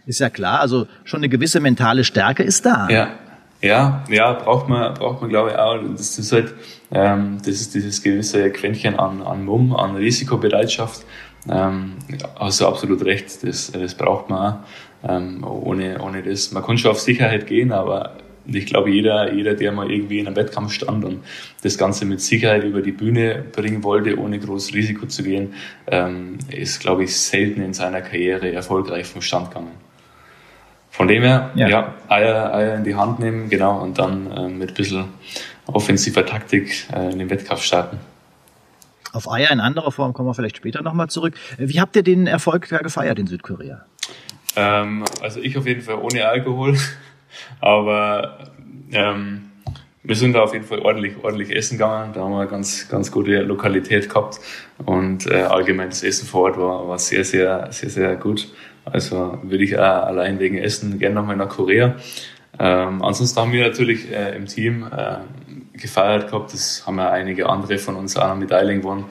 [0.06, 0.60] ist ja klar.
[0.60, 2.90] Also schon eine gewisse mentale Stärke ist da.
[2.90, 3.20] Ja.
[3.64, 5.78] Ja, ja, braucht man, braucht man glaube ich auch.
[5.96, 6.56] Das ist halt,
[6.92, 11.06] ähm, das ist dieses gewisse Quäntchen an, an Mumm, an Risikobereitschaft.
[11.50, 11.94] Ähm,
[12.40, 14.64] hast du absolut recht, das, das braucht man.
[15.08, 16.52] Ähm, ohne, ohne das.
[16.52, 20.28] Man kann schon auf Sicherheit gehen, aber ich glaube, jeder, jeder, der mal irgendwie in
[20.28, 21.24] einem Wettkampf stand und
[21.64, 25.54] das Ganze mit Sicherheit über die Bühne bringen wollte, ohne großes Risiko zu gehen,
[25.88, 29.72] ähm, ist, glaube ich, selten in seiner Karriere erfolgreich vom Stand gegangen.
[30.90, 34.50] Von dem her, ja, ja Eier, Eier in die Hand nehmen, genau, und dann äh,
[34.50, 35.06] mit ein bisschen
[35.74, 38.00] offensiver Taktik äh, in den Wettkampf starten.
[39.14, 41.34] Auf Eier in anderer Form kommen wir vielleicht später nochmal zurück.
[41.58, 43.86] Wie habt ihr den Erfolg da gefeiert in Südkorea?
[44.56, 46.78] Ähm, also ich auf jeden Fall ohne Alkohol,
[47.60, 48.52] aber
[48.92, 49.52] ähm,
[50.04, 52.14] wir sind da auf jeden Fall ordentlich, ordentlich essen gegangen.
[52.14, 54.40] Da haben wir eine ganz, ganz gute Lokalität gehabt
[54.86, 58.52] und äh, allgemein das Essen vor Ort war, war sehr, sehr, sehr, sehr gut.
[58.84, 61.96] Also würde ich auch allein wegen Essen gerne nochmal nach Korea.
[62.60, 65.18] Ähm, ansonsten haben wir natürlich äh, im Team äh,
[65.82, 66.54] gefeiert gehabt.
[66.54, 69.06] Das haben ja einige andere von uns auch noch mit Eiling gewonnen.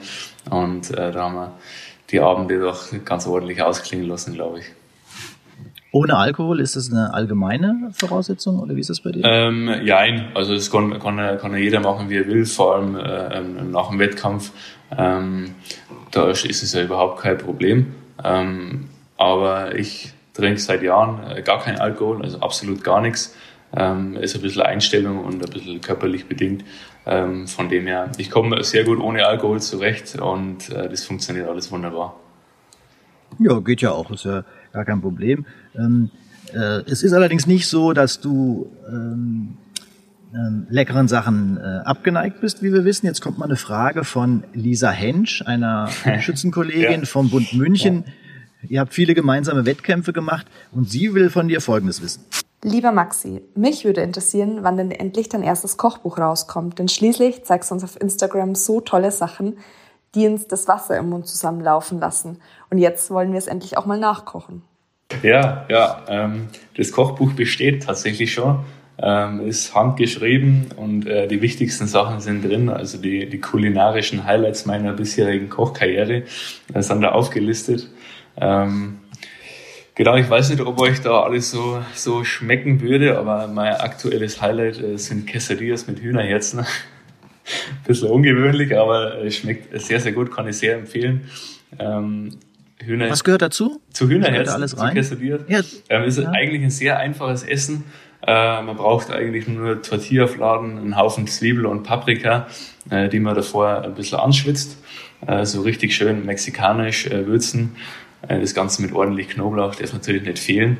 [0.49, 1.51] Und äh, da haben wir
[2.09, 4.65] die Abende doch ganz ordentlich ausklingen lassen, glaube ich.
[5.93, 9.25] Ohne Alkohol, ist das eine allgemeine Voraussetzung oder wie ist das bei dir?
[9.25, 12.95] Ähm, nein, also das kann, kann, kann ja jeder machen, wie er will, vor allem
[12.95, 14.51] äh, ähm, nach dem Wettkampf.
[14.97, 15.55] Ähm,
[16.11, 17.93] da ist es ja überhaupt kein Problem.
[18.23, 23.35] Ähm, aber ich trinke seit Jahren äh, gar keinen Alkohol, also absolut gar nichts.
[23.75, 26.65] Ähm, ist ein bisschen Einstellung und ein bisschen körperlich bedingt.
[27.05, 31.47] Ähm, von dem her, ich komme sehr gut ohne Alkohol zurecht und äh, das funktioniert
[31.47, 32.19] alles wunderbar.
[33.39, 35.45] Ja, geht ja auch, ist ja gar kein Problem.
[35.75, 36.11] Ähm,
[36.53, 39.57] äh, es ist allerdings nicht so, dass du ähm,
[40.33, 43.05] ähm, leckeren Sachen äh, abgeneigt bist, wie wir wissen.
[43.05, 47.05] Jetzt kommt mal eine Frage von Lisa Hensch, einer Schützenkollegin ja.
[47.05, 48.03] vom Bund München.
[48.05, 48.69] Ja.
[48.69, 52.23] Ihr habt viele gemeinsame Wettkämpfe gemacht und sie will von dir Folgendes wissen.
[52.63, 56.77] Lieber Maxi, mich würde interessieren, wann denn endlich dein erstes Kochbuch rauskommt.
[56.77, 59.57] Denn schließlich zeigst du uns auf Instagram so tolle Sachen,
[60.13, 62.39] die uns das Wasser im Mund zusammenlaufen lassen.
[62.69, 64.61] Und jetzt wollen wir es endlich auch mal nachkochen.
[65.23, 68.59] Ja, ja, ähm, das Kochbuch besteht tatsächlich schon,
[68.97, 74.65] ähm, ist handgeschrieben und äh, die wichtigsten Sachen sind drin, also die, die kulinarischen Highlights
[74.65, 76.23] meiner bisherigen Kochkarriere
[76.73, 77.89] äh, sind da aufgelistet.
[78.37, 79.00] Ähm,
[80.03, 84.41] genau, ich weiß nicht, ob euch da alles so, so schmecken würde, aber mein aktuelles
[84.41, 86.65] Highlight äh, sind Quesadillas mit Hühnerherzen.
[87.85, 91.29] Bisschen ungewöhnlich, aber es schmeckt sehr, sehr gut, kann ich sehr empfehlen.
[91.77, 92.31] Ähm,
[92.83, 93.79] Hühner, Was gehört dazu?
[93.93, 95.03] Zu Hühnerherzen, alles rein?
[95.03, 95.15] zu
[95.47, 95.61] Ja.
[95.89, 96.31] Ähm, ist ja.
[96.31, 97.83] eigentlich ein sehr einfaches Essen.
[98.25, 102.47] Äh, man braucht eigentlich nur Tortillafladen, einen Haufen Zwiebel und Paprika,
[102.89, 104.77] äh, die man davor ein bisschen anschwitzt.
[105.27, 107.75] Äh, so richtig schön mexikanisch äh, würzen.
[108.27, 110.77] Äh, das Ganze mit ordentlich Knoblauch darf natürlich nicht fehlen.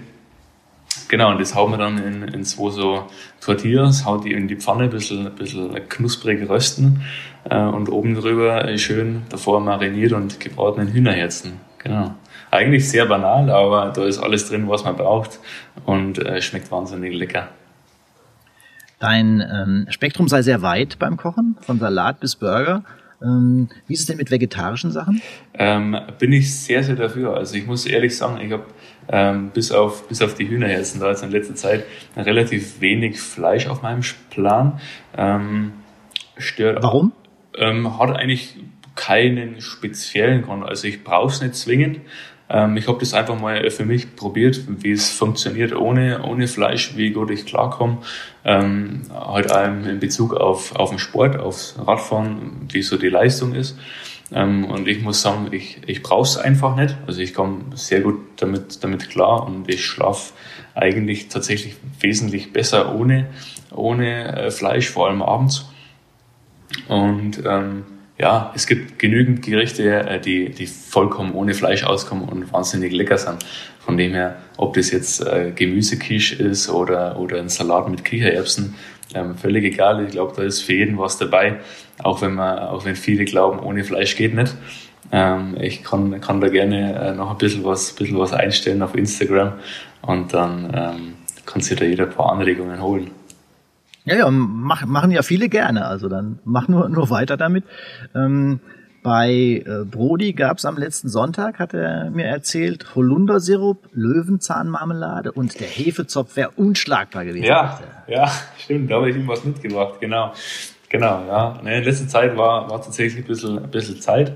[1.08, 3.08] Genau, und das hauen wir dann in, in zwei so
[3.40, 7.02] Tortillas, haut die in die Pfanne, ein bisschen, ein bisschen knusprig rösten
[7.50, 11.54] äh, und oben drüber schön davor mariniert und gebratenen Hühnerherzen.
[11.80, 12.16] Genau.
[12.52, 15.40] Eigentlich sehr banal, aber da ist alles drin, was man braucht
[15.86, 17.48] und äh, schmeckt wahnsinnig lecker.
[19.00, 22.84] Dein ähm, Spektrum sei sehr weit beim Kochen, von Salat bis Burger.
[23.22, 25.22] Ähm, wie ist es denn mit vegetarischen Sachen?
[25.54, 27.36] Ähm, bin ich sehr, sehr dafür.
[27.36, 28.66] Also ich muss ehrlich sagen, ich habe
[29.10, 33.68] ähm, bis, auf, bis auf die Hühnerherzen da jetzt in letzter Zeit relativ wenig Fleisch
[33.68, 34.80] auf meinem Plan.
[35.18, 35.74] Ähm,
[36.38, 37.12] stört Warum?
[37.58, 38.58] Ähm, hat eigentlich
[38.96, 40.64] keinen speziellen Grund.
[40.64, 42.00] Also ich brauche es nicht zwingend.
[42.52, 46.98] Ähm, ich habe das einfach mal für mich probiert, wie es funktioniert ohne, ohne Fleisch,
[46.98, 48.00] wie gut ich klarkomme.
[48.44, 53.56] Ähm, halt allem in Bezug auf, auf den Sport, aufs Radfahren, wie so die Leistung
[53.56, 53.78] ist.
[54.34, 56.98] Ähm, und ich muss sagen, ich, ich brauche es einfach nicht.
[57.08, 60.34] Also ich komme sehr gut damit, damit klar und ich schlafe
[60.76, 63.28] eigentlich tatsächlich wesentlich besser ohne,
[63.72, 65.70] ohne äh, Fleisch, vor allem abends.
[66.88, 67.84] Und ähm,
[68.22, 73.18] ja, es gibt genügend Gerichte, äh, die, die vollkommen ohne Fleisch auskommen und wahnsinnig lecker
[73.18, 73.44] sind.
[73.80, 78.76] Von dem her, ob das jetzt äh, Gemüsekisch ist oder, oder ein Salat mit Kichererbsen,
[79.16, 80.06] ähm, völlig egal.
[80.06, 81.62] Ich glaube, da ist für jeden was dabei.
[82.04, 84.56] Auch wenn man, auch wenn viele glauben, ohne Fleisch geht nicht.
[85.12, 88.94] Ähm, ich kann, kann da gerne äh, noch ein bisschen was, bisschen was einstellen auf
[88.96, 89.54] Instagram
[90.04, 91.14] und dann ähm,
[91.48, 93.10] kann sich da jeder ein paar Anregungen holen.
[94.06, 95.86] Ja, ja, mach, machen ja viele gerne.
[95.86, 97.64] Also dann mach nur, nur weiter damit.
[98.16, 98.60] Ähm,
[99.04, 105.60] bei äh, Brody gab es am letzten Sonntag, hat er mir erzählt, Holundersirup, Löwenzahnmarmelade und
[105.60, 107.46] der Hefezopf wäre unschlagbar gewesen.
[107.46, 110.34] Ja, ja, stimmt, da habe ich ihm was mitgebracht, genau.
[110.92, 111.58] Genau, ja.
[111.64, 114.34] In letzter Zeit war, war tatsächlich ein bisschen, ein bisschen Zeit,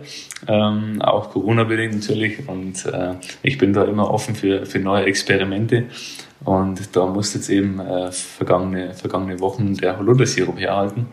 [0.47, 2.47] ähm, auch Corona-bedingt natürlich.
[2.47, 5.87] Und äh, ich bin da immer offen für, für neue Experimente.
[6.43, 11.07] Und da muss jetzt eben äh, vergangene, vergangene Wochen der Holundersirup herhalten.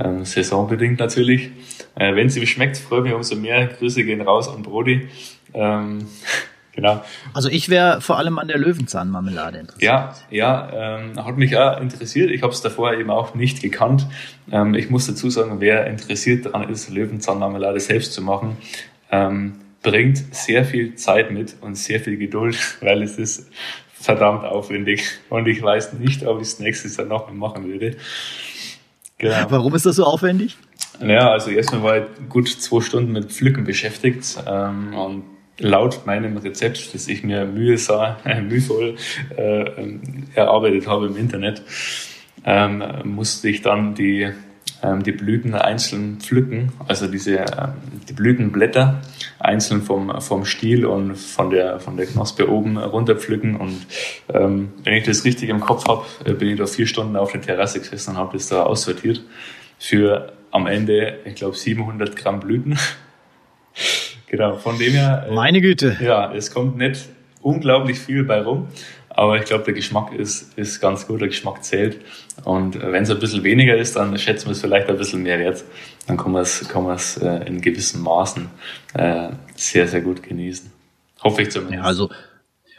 [0.00, 1.50] Ähm, saisonbedingt natürlich.
[1.94, 3.66] Äh, Wenn es ihm schmeckt, freue mich umso mehr.
[3.66, 5.08] Grüße gehen raus an Brody.
[5.52, 6.06] Ähm,
[6.72, 7.04] genau.
[7.32, 9.82] Also ich wäre vor allem an der Löwenzahnmarmelade interessiert.
[9.82, 12.30] Ja, ja, ähm, hat mich auch interessiert.
[12.30, 14.06] Ich habe es davor eben auch nicht gekannt.
[14.50, 18.56] Ähm, ich muss dazu sagen, wer interessiert daran ist, Löwenzahnmarmelade selbst zu machen,
[19.12, 23.48] ähm, bringt sehr viel Zeit mit und sehr viel Geduld, weil es ist
[24.04, 27.96] verdammt aufwendig und ich weiß nicht, ob ich es nächstes Jahr noch machen würde.
[29.18, 29.46] Genau.
[29.48, 30.56] Warum ist das so aufwendig?
[31.00, 35.24] Ja, also erstmal war ich gut zwei Stunden mit Pflücken beschäftigt ähm, und
[35.58, 38.96] laut meinem Rezept, das ich mir mühsam, mühvoll
[39.36, 39.64] äh,
[40.34, 41.62] erarbeitet habe im Internet,
[42.44, 44.34] ähm, musste ich dann die, ähm,
[45.04, 47.72] die Blüten einzeln pflücken, also diese ähm,
[48.08, 49.00] die Blütenblätter
[49.38, 53.56] einzeln vom, vom Stiel und von der, von der Knospe oben runterpflücken.
[53.56, 53.86] Und
[54.32, 57.32] ähm, wenn ich das richtig im Kopf habe, äh, bin ich da vier Stunden auf
[57.32, 59.22] der Terrasse gesessen und habe das da aussortiert
[59.78, 62.78] für am Ende, ich glaube, 700 Gramm Blüten.
[64.26, 65.26] genau, von dem her.
[65.28, 65.96] Äh, Meine Güte.
[66.00, 67.08] Ja, es kommt nicht
[67.42, 68.68] unglaublich viel bei rum.
[69.16, 72.00] Aber ich glaube, der Geschmack ist, ist ganz gut, der Geschmack zählt.
[72.44, 75.22] Und äh, wenn es ein bisschen weniger ist, dann schätzen wir es vielleicht ein bisschen
[75.22, 75.64] mehr wert.
[76.06, 78.48] Dann kann man es kann man's, äh, in gewissen Maßen
[78.94, 80.70] äh, sehr, sehr gut genießen.
[81.22, 81.78] Hoffe ich zumindest.
[81.78, 82.10] Ja, also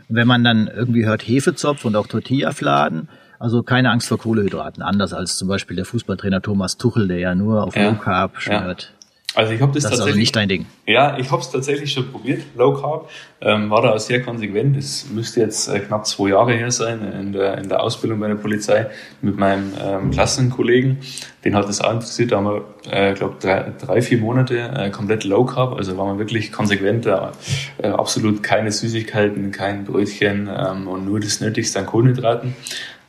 [0.10, 5.14] wenn man dann irgendwie hört Hefezopf und auch Tortilla-Fladen, also keine Angst vor Kohlehydraten, anders
[5.14, 8.94] als zum Beispiel der Fußballtrainer Thomas Tuchel, der ja nur auf ja, Low Carb schwört.
[8.94, 9.05] Ja.
[9.36, 10.00] Also ich habe das, das tatsächlich.
[10.00, 10.66] Ist also nicht dein Ding.
[10.86, 13.10] Ja, ich habe es tatsächlich schon probiert, Low Carb.
[13.42, 14.78] Ähm, war da auch sehr konsequent.
[14.78, 18.30] Das müsste jetzt äh, knapp zwei Jahre her sein in der, in der Ausbildung bei
[18.30, 18.88] der Polizei
[19.22, 21.00] mit meinem ähm, Klassenkollegen.
[21.44, 22.32] Den hat das auch interessiert.
[22.32, 25.74] Da haben wir, äh, glaube drei, drei, vier Monate äh, komplett Low Carb.
[25.74, 27.06] Also war man wirklich konsequent.
[27.06, 32.56] Äh, absolut keine Süßigkeiten, kein Brötchen ähm, und nur das Nötigste an Kohlenhydraten.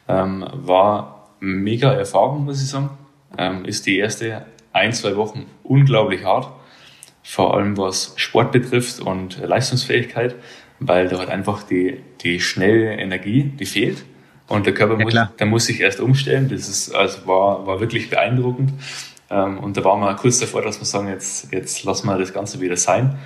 [0.09, 2.91] Ähm, war mega Erfahrung, muss ich sagen.
[3.39, 4.43] Ähm, ist die erste
[4.77, 6.49] ein, zwei Wochen unglaublich hart,
[7.23, 10.37] vor allem was Sport betrifft und Leistungsfähigkeit,
[10.79, 14.05] weil da halt einfach die, die schnelle Energie, die fehlt.
[14.49, 16.49] Und der Körper ja, muss, der muss sich erst umstellen.
[16.49, 18.73] Das ist, also war, war wirklich beeindruckend.
[19.29, 22.33] Ähm, und da waren wir kurz davor, dass wir sagen, jetzt, jetzt lassen wir das
[22.33, 23.19] Ganze wieder sein.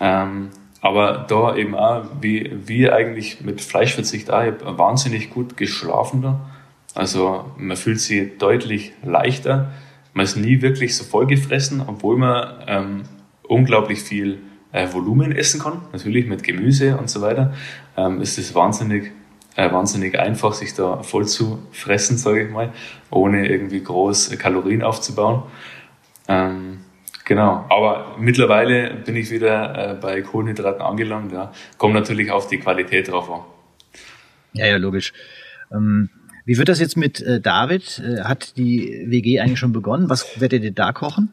[0.00, 0.48] Ähm,
[0.80, 6.22] aber da eben auch, wie, wie eigentlich mit Fleischverzicht auch, ich habe wahnsinnig gut geschlafen
[6.22, 6.40] da.
[6.94, 9.72] Also man fühlt sich deutlich leichter.
[10.14, 13.02] Man ist nie wirklich so vollgefressen, obwohl man ähm,
[13.42, 14.38] unglaublich viel
[14.72, 15.82] äh, Volumen essen kann.
[15.92, 17.54] Natürlich mit Gemüse und so weiter.
[17.96, 19.12] Ähm, ist es wahnsinnig,
[19.56, 22.72] äh, wahnsinnig einfach, sich da voll zu fressen, sage ich mal,
[23.10, 25.44] ohne irgendwie groß Kalorien aufzubauen.
[26.28, 26.80] Ähm,
[27.24, 27.64] genau.
[27.68, 31.32] Aber mittlerweile bin ich wieder äh, bei Kohlenhydraten angelangt.
[31.32, 31.52] Ja.
[31.78, 33.40] Kommt natürlich auf die Qualität drauf an.
[34.52, 35.12] Ja, ja, logisch.
[35.72, 36.10] Ähm
[36.48, 38.02] wie wird das jetzt mit äh, David?
[38.02, 40.08] Äh, hat die WG eigentlich schon begonnen?
[40.08, 41.28] Was werdet ihr da kochen?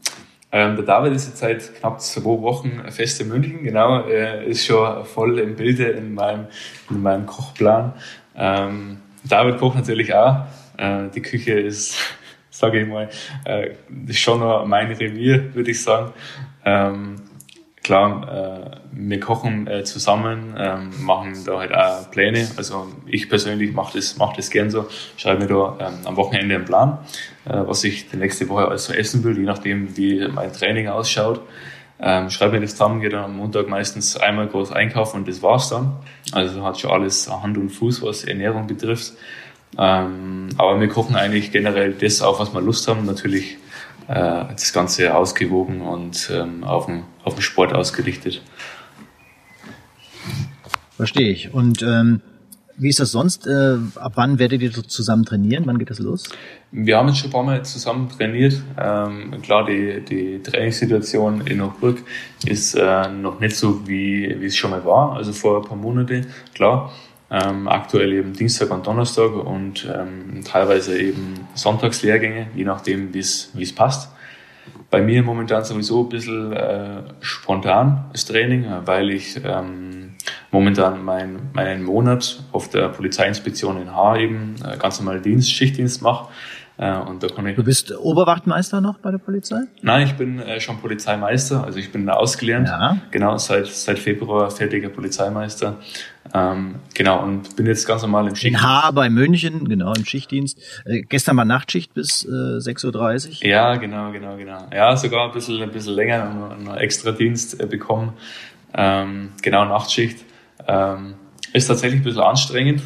[0.52, 4.02] Ähm, der David ist jetzt seit knapp zwei Wochen fest in München, genau.
[4.02, 6.48] Er ist schon voll im Bilde in meinem,
[6.90, 7.94] in meinem Kochplan.
[8.36, 10.48] Ähm, David kocht natürlich auch.
[10.76, 11.96] Äh, die Küche ist,
[12.50, 13.10] sage ich mal,
[13.46, 13.70] äh,
[14.12, 16.12] schon noch mein Revier, würde ich sagen.
[16.66, 17.22] Ähm,
[17.86, 22.48] klar, äh, wir kochen äh, zusammen, ähm, machen da halt auch Pläne.
[22.58, 26.56] Also ich persönlich mache das, mach das gern so, schreibe mir da ähm, am Wochenende
[26.56, 26.98] einen Plan,
[27.46, 31.42] äh, was ich die nächste Woche also essen will, je nachdem, wie mein Training ausschaut.
[32.00, 35.44] Ähm, schreibe mir das zusammen, gehe dann am Montag meistens einmal groß einkaufen und das
[35.44, 35.94] war's dann.
[36.32, 39.14] Also hat schon alles Hand und Fuß, was Ernährung betrifft.
[39.78, 43.06] Aber wir kochen eigentlich generell das auf, was wir Lust haben.
[43.06, 43.58] Natürlich
[44.08, 48.42] das Ganze ausgewogen und ähm, auf, den, auf den Sport ausgerichtet.
[50.96, 51.54] Verstehe ich.
[51.54, 52.22] Und ähm,
[52.78, 53.48] wie ist das sonst?
[53.48, 55.64] Äh, ab wann werdet ihr zusammen trainieren?
[55.66, 56.24] Wann geht das los?
[56.72, 58.62] Wir haben jetzt schon ein paar Mal zusammen trainiert.
[58.78, 62.00] Ähm, klar, die, die Trainingssituation in Hochburg
[62.46, 65.78] ist äh, noch nicht so, wie, wie es schon mal war, also vor ein paar
[65.78, 66.92] Monaten, klar.
[67.32, 73.76] Ähm, aktuell eben Dienstag und Donnerstag und ähm, teilweise eben Sonntagslehrgänge, je nachdem, wie es
[73.76, 74.12] passt.
[74.90, 80.16] Bei mir momentan sowieso ein bisschen äh, spontan das Training, weil ich ähm,
[80.52, 86.02] momentan mein, meinen Monat auf der Polizeiinspektion in Haar eben äh, ganz normal Dienst, Schichtdienst
[86.02, 86.30] mache.
[86.78, 89.62] Äh, und da kann ich du bist Oberwachtmeister noch bei der Polizei?
[89.82, 92.68] Nein, ich bin äh, schon Polizeimeister, also ich bin ausgelernt.
[92.68, 92.98] Ja.
[93.12, 95.78] Genau, seit, seit Februar fertiger Polizeimeister.
[96.36, 98.62] Ähm, genau, und bin jetzt ganz normal im Schichtdienst.
[98.62, 100.60] In Haar bei München, genau, im Schichtdienst.
[100.84, 103.48] Äh, gestern war Nachtschicht bis äh, 6.30 Uhr.
[103.48, 104.68] Ja, genau, genau, genau.
[104.74, 108.14] Ja, sogar ein bisschen, ein bisschen länger, noch extra Dienst äh, bekommen.
[108.74, 110.26] Ähm, genau, Nachtschicht.
[110.68, 111.14] Ähm,
[111.54, 112.82] ist tatsächlich ein bisschen anstrengend,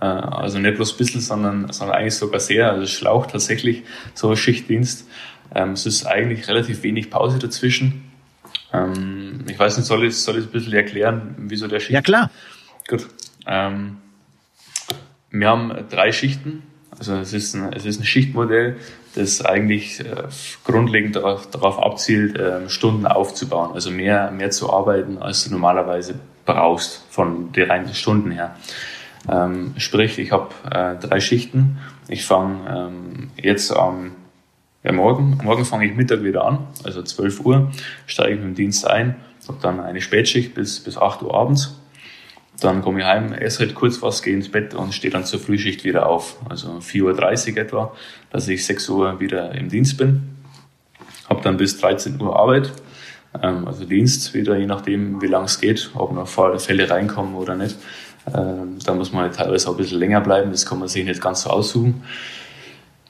[0.00, 2.72] äh, also nicht bloß ein bisschen, sondern, sondern eigentlich sogar sehr.
[2.72, 3.84] Also Schlauch tatsächlich
[4.14, 5.06] so ein Schichtdienst.
[5.54, 8.10] Ähm, es ist eigentlich relativ wenig Pause dazwischen.
[8.72, 11.92] Ähm, ich weiß nicht, soll ich, soll ich ein bisschen erklären, wieso der Schicht?
[11.92, 12.32] Ja, klar.
[12.88, 13.06] Gut.
[13.46, 13.98] Ähm,
[15.30, 16.62] wir haben drei Schichten.
[16.98, 18.76] Also es ist ein, es ist ein Schichtmodell,
[19.14, 20.24] das eigentlich äh,
[20.64, 26.14] grundlegend darauf, darauf abzielt, äh, Stunden aufzubauen, also mehr, mehr zu arbeiten, als du normalerweise
[26.44, 28.56] brauchst von den reinen Stunden her.
[29.30, 31.78] Ähm, sprich, ich habe äh, drei Schichten.
[32.08, 34.12] Ich fange ähm, jetzt am
[34.82, 37.70] ja, morgen, morgen fange ich Mittag wieder an, also 12 Uhr,
[38.06, 41.77] steige ich mit dem Dienst ein, habe dann eine Spätschicht bis, bis 8 Uhr abends.
[42.60, 45.38] Dann komme ich heim, esse halt kurz was, gehe ins Bett und stehe dann zur
[45.38, 46.36] Frühschicht wieder auf.
[46.48, 47.96] Also 4.30 Uhr etwa,
[48.30, 50.22] dass ich 6 Uhr wieder im Dienst bin.
[51.28, 52.72] Habe dann bis 13 Uhr Arbeit,
[53.42, 57.54] ähm, also Dienst wieder, je nachdem, wie lang es geht, ob noch Fälle reinkommen oder
[57.54, 57.76] nicht.
[58.34, 61.04] Ähm, da muss man halt teilweise auch ein bisschen länger bleiben, das kann man sich
[61.04, 62.02] nicht ganz so aussuchen.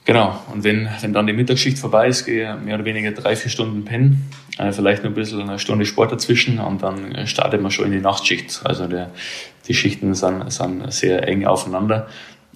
[0.08, 3.36] Genau, und wenn, wenn dann die Mittagsschicht vorbei ist, gehe ich mehr oder weniger drei,
[3.36, 7.60] vier Stunden pennen, äh, vielleicht nur ein bisschen eine Stunde Sport dazwischen und dann startet
[7.60, 8.62] man schon in die Nachtschicht.
[8.64, 9.10] Also der,
[9.66, 12.08] die Schichten sind, sind sehr eng aufeinander.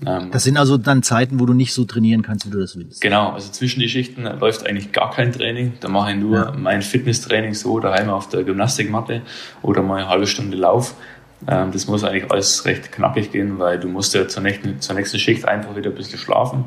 [0.06, 2.74] Ähm, das sind also dann Zeiten, wo du nicht so trainieren kannst, wie du das
[2.74, 3.02] willst.
[3.02, 5.74] Genau, also zwischen die Schichten läuft eigentlich gar kein Training.
[5.80, 6.54] Da mache ich nur ja.
[6.56, 9.20] mein Fitnesstraining so daheim auf der Gymnastikmatte
[9.60, 10.94] oder mal eine halbe Stunde Lauf.
[11.48, 14.94] Ähm, das muss eigentlich alles recht knackig gehen, weil du musst ja zur nächsten, zur
[14.94, 16.66] nächsten Schicht einfach wieder ein bisschen schlafen.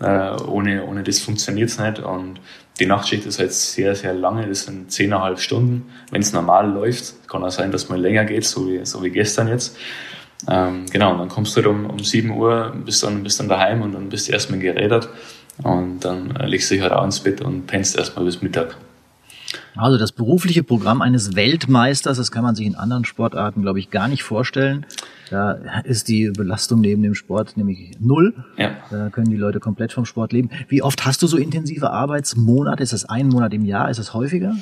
[0.00, 2.00] Äh, ohne, ohne das funktioniert's nicht.
[2.00, 2.40] Und
[2.78, 4.46] die Nachtschicht ist halt sehr, sehr lange.
[4.46, 5.90] Das sind zehneinhalb Stunden.
[6.10, 9.10] Wenn es normal läuft, kann auch sein, dass mal länger geht, so wie, so wie
[9.10, 9.76] gestern jetzt.
[10.48, 13.48] Ähm, genau, und dann kommst du halt um, um 7 Uhr, bist dann, bist dann
[13.48, 15.08] daheim und dann bist du erstmal gerädert.
[15.62, 18.76] Und dann legst du dich halt auch ins Bett und pennst erstmal bis Mittag.
[19.76, 23.90] Also das berufliche Programm eines Weltmeisters, das kann man sich in anderen Sportarten, glaube ich,
[23.90, 24.86] gar nicht vorstellen.
[25.30, 25.52] Da
[25.84, 28.34] ist die Belastung neben dem Sport nämlich null.
[28.56, 28.76] Ja.
[28.90, 30.50] Da können die Leute komplett vom Sport leben.
[30.68, 32.82] Wie oft hast du so intensive Arbeitsmonate?
[32.82, 33.90] Ist das ein Monat im Jahr?
[33.90, 34.54] Ist das häufiger?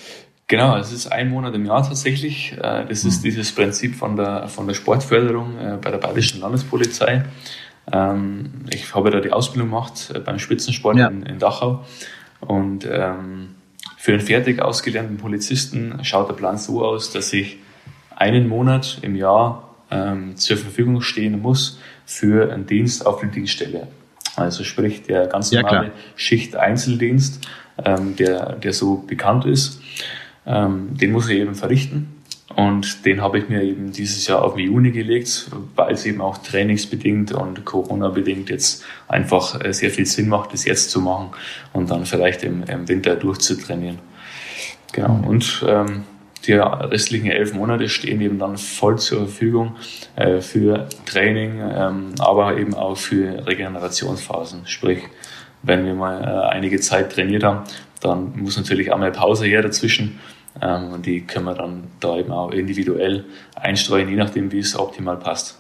[0.47, 2.53] Genau, es ist ein Monat im Jahr tatsächlich.
[2.53, 3.23] Äh, das ist hm.
[3.23, 7.25] dieses Prinzip von der, von der Sportförderung äh, bei der Bayerischen Landespolizei.
[7.91, 11.09] Ähm, ich habe da die Ausbildung gemacht äh, beim Spitzensport ja.
[11.09, 11.85] in, in Dachau.
[12.41, 13.54] Und ähm,
[14.05, 17.57] für einen fertig ausgelernten Polizisten schaut der Plan so aus, dass ich
[18.15, 23.89] einen Monat im Jahr ähm, zur Verfügung stehen muss für einen Dienst auf der Dienststelle.
[24.37, 27.49] Also sprich der ganz normale ja, Schicht-Einzeldienst,
[27.83, 29.81] ähm, der, der so bekannt ist,
[30.45, 32.14] ähm, den muss ich eben verrichten.
[32.57, 36.21] Und den habe ich mir eben dieses Jahr auf den Juni gelegt, weil es eben
[36.21, 41.31] auch trainingsbedingt und Corona-bedingt jetzt einfach äh, sehr viel Sinn macht, das jetzt zu machen
[41.73, 43.99] und dann vielleicht im, im Winter durchzutrainieren.
[44.93, 45.15] Genau.
[45.15, 45.25] Mhm.
[45.25, 46.05] Und ähm,
[46.47, 49.77] die restlichen elf Monate stehen eben dann voll zur Verfügung
[50.17, 54.67] äh, für Training, ähm, aber eben auch für Regenerationsphasen.
[54.67, 55.01] Sprich,
[55.63, 57.65] wenn wir mal äh, einige Zeit trainiert haben,
[58.01, 60.21] dann muss natürlich einmal Pause her dazwischen
[60.61, 63.25] ähm, und die können wir dann da eben auch individuell
[63.57, 65.59] einstreuen, je nachdem, wie es optimal passt.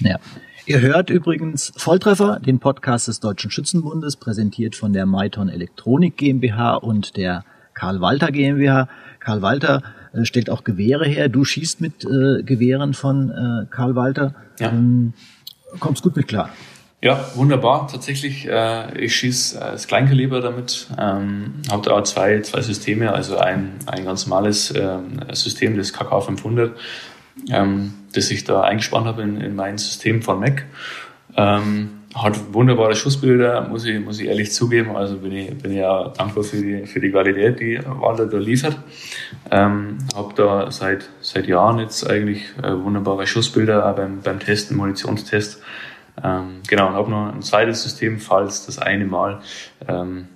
[0.00, 0.18] Ja.
[0.64, 6.76] Ihr hört übrigens Volltreffer, den Podcast des Deutschen Schützenbundes, präsentiert von der Maiton Elektronik GmbH
[6.76, 8.88] und der Karl Walter GmbH.
[9.18, 11.28] Karl Walter äh, stellt auch Gewehre her.
[11.28, 14.34] Du schießt mit äh, Gewehren von äh, Karl Walter.
[14.60, 14.68] Ja.
[14.70, 15.14] Ähm,
[15.80, 16.50] kommst gut mit klar.
[17.04, 17.88] Ja, wunderbar.
[17.88, 20.86] Tatsächlich, äh, ich schieße äh, das Kleinkaliber damit.
[20.96, 25.92] Ähm, habe da auch zwei, zwei Systeme, also ein, ein ganz normales ähm, System, das
[25.92, 26.78] KK 500,
[27.50, 30.64] ähm, das ich da eingespannt habe in, in mein System von Mac.
[31.36, 34.94] Ähm, hat wunderbare Schussbilder, muss ich, muss ich ehrlich zugeben.
[34.94, 38.38] Also bin ich, bin ich ja dankbar für die, für die Qualität, die Walter da
[38.38, 38.78] liefert.
[39.50, 44.76] Ähm, habe da seit, seit Jahren jetzt eigentlich äh, wunderbare Schussbilder, auch beim, beim Testen,
[44.76, 45.60] Munitionstest.
[46.22, 49.40] Ähm, genau, und habe noch ein zweites System, falls das eine Mal
[49.88, 50.28] ähm,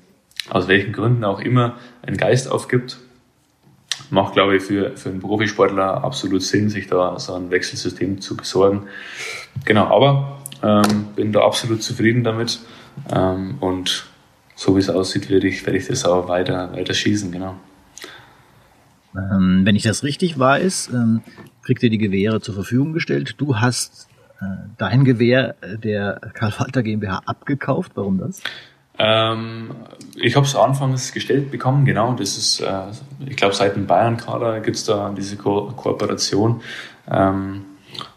[0.48, 2.98] aus welchen Gründen auch immer ein Geist aufgibt.
[4.10, 8.36] Macht, glaube ich, für, für einen Profisportler absolut Sinn, sich da so ein Wechselsystem zu
[8.36, 8.86] besorgen.
[9.64, 12.60] Genau, aber ähm, bin da absolut zufrieden damit.
[13.12, 14.06] Ähm, und
[14.54, 17.56] so wie es aussieht, werde ich, werde ich das auch weiter, weiter schießen, genau.
[19.14, 21.22] Ähm, wenn ich das richtig weiß, ähm,
[21.62, 23.34] kriegt ihr die Gewehre zur Verfügung gestellt.
[23.38, 24.08] Du hast
[24.78, 27.92] dein Gewehr der Karl Walter GmbH abgekauft.
[27.94, 28.42] Warum das?
[28.98, 29.72] Ähm,
[30.16, 32.14] ich habe es anfangs gestellt bekommen, genau.
[32.14, 32.82] Das ist, äh,
[33.26, 36.62] ich glaube, seit dem Bayern-Kader gibt es da diese Ko Kooperation.
[37.10, 37.64] Ähm,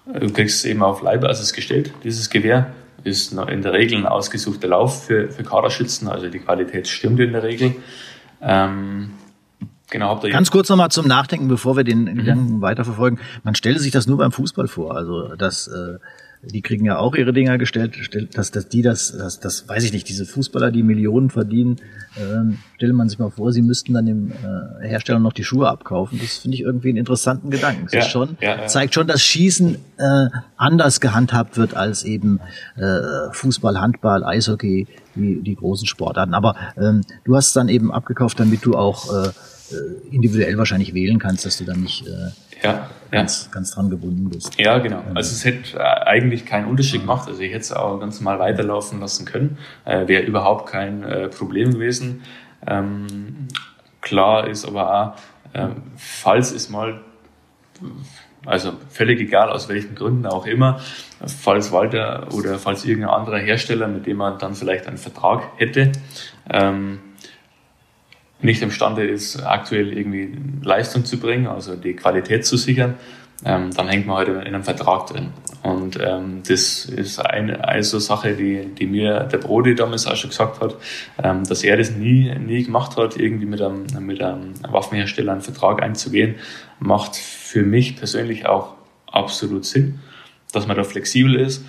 [0.05, 2.71] du kriegst es eben auf Leihbasis gestellt, dieses Gewehr.
[3.05, 7.31] Ist in der Regel ein ausgesuchter Lauf für, für Kaderschützen, also die Qualität stimmt in
[7.31, 7.75] der Regel.
[8.41, 9.11] Ähm,
[9.91, 12.61] Genau, Ganz kurz nochmal zum Nachdenken, bevor wir den Gedanken mhm.
[12.61, 13.19] weiterverfolgen.
[13.43, 14.95] Man stelle sich das nur beim Fußball vor.
[14.95, 15.97] Also das äh,
[16.41, 17.97] die kriegen ja auch ihre Dinger gestellt,
[18.33, 21.77] dass, dass die das, das, das weiß ich nicht, diese Fußballer, die Millionen verdienen,
[22.17, 25.67] ähm, stelle man sich mal vor, sie müssten dann dem äh, Hersteller noch die Schuhe
[25.67, 26.17] abkaufen.
[26.19, 27.85] Das finde ich irgendwie einen interessanten Gedanken.
[27.85, 28.67] Das ja, ist schon, ja, ja.
[28.67, 32.39] zeigt schon, dass Schießen äh, anders gehandhabt wird als eben
[32.77, 36.33] äh, Fußball, Handball, Eishockey, die, die großen Sportarten.
[36.33, 39.31] Aber ähm, du hast es dann eben abgekauft, damit du auch äh, äh,
[40.11, 42.31] individuell wahrscheinlich wählen kannst, dass du dann nicht äh,
[42.63, 43.53] ja, ganz, ja.
[43.53, 44.59] ganz dran gebunden bist.
[44.59, 45.03] Ja, genau.
[45.13, 47.27] Also es hätte äh, eigentlich keinen Unterschied gemacht.
[47.27, 49.57] Also ich hätte es auch ganz normal weiterlaufen lassen können.
[49.85, 52.21] Äh, Wäre überhaupt kein äh, Problem gewesen.
[52.67, 53.47] Ähm,
[54.01, 55.15] klar ist aber
[55.53, 57.01] auch, äh, falls es mal
[58.45, 60.79] Also völlig egal, aus welchen Gründen auch immer,
[61.25, 65.91] falls Walter oder falls irgendein anderer Hersteller, mit dem man dann vielleicht einen Vertrag hätte,
[66.49, 66.99] ähm,
[68.41, 72.95] nicht imstande ist, aktuell irgendwie Leistung zu bringen, also die Qualität zu sichern,
[73.45, 75.29] ähm, dann hängt man halt in einem Vertrag drin.
[75.63, 80.15] Und ähm, das ist eine, eine so Sache, die, die mir der Brody damals auch
[80.15, 80.75] schon gesagt hat,
[81.21, 85.41] ähm, dass er das nie, nie gemacht hat, irgendwie mit einem, mit einem Waffenhersteller einen
[85.41, 86.35] Vertrag einzugehen,
[86.79, 88.75] macht für mich persönlich auch
[89.11, 89.99] absolut Sinn,
[90.51, 91.63] dass man da flexibel ist.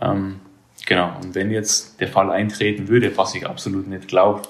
[0.00, 0.40] Ähm,
[0.86, 4.42] genau, und wenn jetzt der Fall eintreten würde, was ich absolut nicht glaube,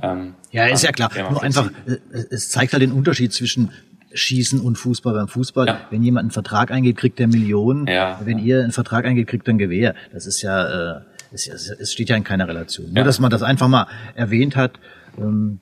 [0.00, 1.10] ähm, ja, ist ja klar.
[1.30, 1.96] Nur einfach, äh,
[2.30, 3.72] es zeigt halt den Unterschied zwischen
[4.12, 5.14] Schießen und Fußball.
[5.14, 5.80] Beim Fußball, ja.
[5.90, 7.86] wenn jemand einen Vertrag eingeht, kriegt er Millionen.
[7.86, 8.44] Ja, wenn ja.
[8.44, 9.94] ihr einen Vertrag eingeht, kriegt er ein Gewehr.
[10.12, 11.00] Das ist ja, äh,
[11.32, 12.92] ja, es steht ja in keiner Relation.
[12.92, 14.78] Nur, dass man das einfach mal erwähnt hat.
[15.18, 15.60] Ähm,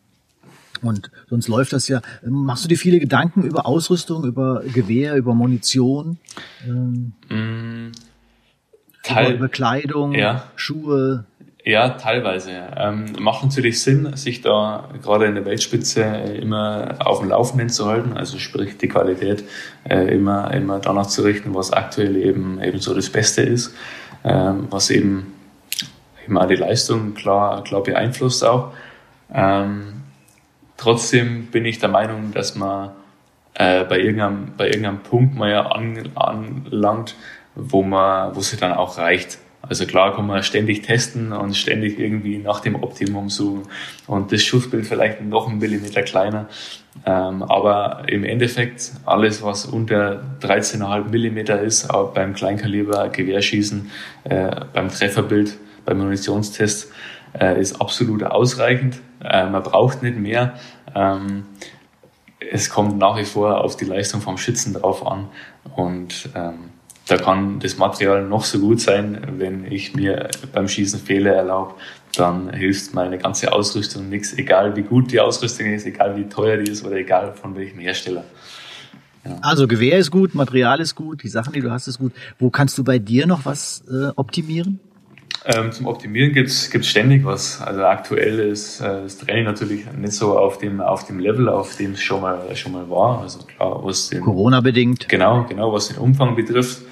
[0.83, 2.03] und sonst läuft das ja.
[2.23, 6.19] Machst du dir viele Gedanken über Ausrüstung, über Gewehr, über Munition?
[6.67, 7.93] Ähm, mm,
[9.07, 10.45] Teil, über, Kleidung, ja.
[10.57, 11.25] Schuhe?
[11.65, 12.53] Ja, teilweise.
[12.77, 16.01] Ähm, macht natürlich Sinn, sich da gerade in der Weltspitze
[16.41, 19.43] immer auf dem Laufenden zu halten, also sprich die Qualität
[19.89, 23.75] äh, immer, immer danach zu richten, was aktuell eben, eben so das Beste ist,
[24.23, 25.35] ähm, was eben,
[26.25, 28.73] eben auch die Leistung klar, klar beeinflusst auch.
[29.35, 30.03] Ähm,
[30.77, 32.91] trotzdem bin ich der Meinung, dass man
[33.55, 37.17] äh, bei, irgendeinem, bei irgendeinem Punkt mal ja an, anlangt,
[37.57, 39.39] wo man, wo es dann auch reicht.
[39.69, 43.63] Also klar kann man ständig testen und ständig irgendwie nach dem Optimum suchen
[44.07, 46.49] und das Schussbild vielleicht noch einen Millimeter kleiner.
[47.05, 53.91] Ähm, aber im Endeffekt alles, was unter 13,5 Millimeter ist, auch beim Kleinkaliber Gewehrschießen,
[54.25, 56.93] äh, beim Trefferbild, beim Munitionstest,
[57.39, 59.01] äh, ist absolut ausreichend.
[59.23, 60.55] Äh, man braucht nicht mehr.
[60.95, 61.45] Ähm,
[62.39, 65.29] es kommt nach wie vor auf die Leistung vom Schützen drauf an
[65.75, 66.71] und ähm,
[67.07, 71.75] da kann das Material noch so gut sein, wenn ich mir beim Schießen Fehler erlaube,
[72.17, 76.57] dann hilft meine ganze Ausrüstung nichts, egal wie gut die Ausrüstung ist, egal wie teuer
[76.57, 78.25] die ist oder egal von welchem Hersteller.
[79.25, 79.39] Ja.
[79.43, 82.13] Also Gewehr ist gut, Material ist gut, die Sachen, die du hast, ist gut.
[82.39, 84.81] Wo kannst du bei dir noch was äh, optimieren?
[85.45, 87.61] Ähm, zum Optimieren gibt's gibt's ständig was.
[87.61, 91.77] Also aktuell ist äh, das Training natürlich nicht so auf dem auf dem Level, auf
[91.77, 93.21] dem es schon mal schon mal war.
[93.21, 95.09] Also klar, was den Corona bedingt.
[95.09, 96.83] Genau, genau, was den Umfang betrifft.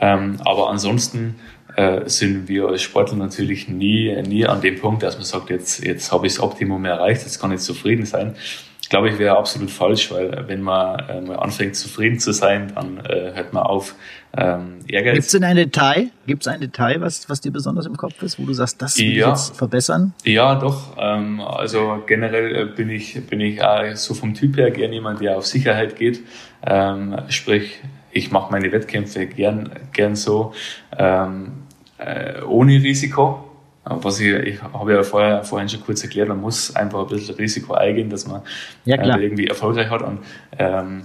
[0.00, 1.36] Ähm, aber ansonsten
[1.76, 5.84] äh, sind wir als Sportler natürlich nie, nie an dem Punkt, dass man sagt, jetzt,
[5.84, 8.34] jetzt habe ich das Optimum erreicht, jetzt kann ich zufrieden sein.
[8.82, 12.72] Ich glaube, ich wäre absolut falsch, weil wenn man äh, mal anfängt, zufrieden zu sein,
[12.74, 13.94] dann äh, hört man auf,
[14.36, 15.14] ähm, Ehrgeiz.
[15.14, 16.10] Gibt es denn ein Detail?
[16.26, 18.98] Gibt es ein Detail, was, was dir besonders im Kopf ist, wo du sagst, das
[18.98, 20.12] will ja, ich jetzt verbessern?
[20.24, 20.96] Ja, doch.
[20.98, 25.20] Ähm, also generell äh, bin ich, bin ich auch so vom Typ her gern jemand,
[25.20, 26.20] der auf Sicherheit geht.
[26.66, 27.80] Ähm, sprich,
[28.12, 30.52] ich mache meine Wettkämpfe gern, gern so
[30.96, 31.52] ähm,
[31.98, 33.46] äh, ohne Risiko.
[33.84, 37.34] Was ich, ich habe ja vorher, vorhin schon kurz erklärt, man muss einfach ein bisschen
[37.36, 38.42] Risiko eingehen, dass man
[38.84, 40.02] ja, äh, irgendwie erfolgreich hat.
[40.02, 40.20] Und
[40.58, 41.02] ähm,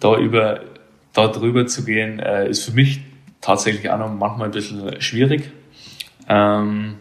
[0.00, 0.60] da über
[1.12, 3.00] da drüber zu gehen, äh, ist für mich
[3.40, 5.50] tatsächlich auch noch manchmal ein bisschen schwierig.
[6.28, 6.96] Ähm,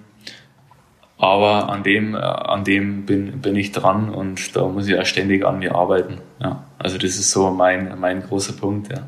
[1.17, 5.05] aber an dem, äh, an dem bin, bin ich dran und da muss ich auch
[5.05, 6.19] ständig an mir arbeiten.
[6.39, 6.65] Ja.
[6.77, 8.91] Also das ist so mein, mein großer Punkt.
[8.91, 9.07] Ja.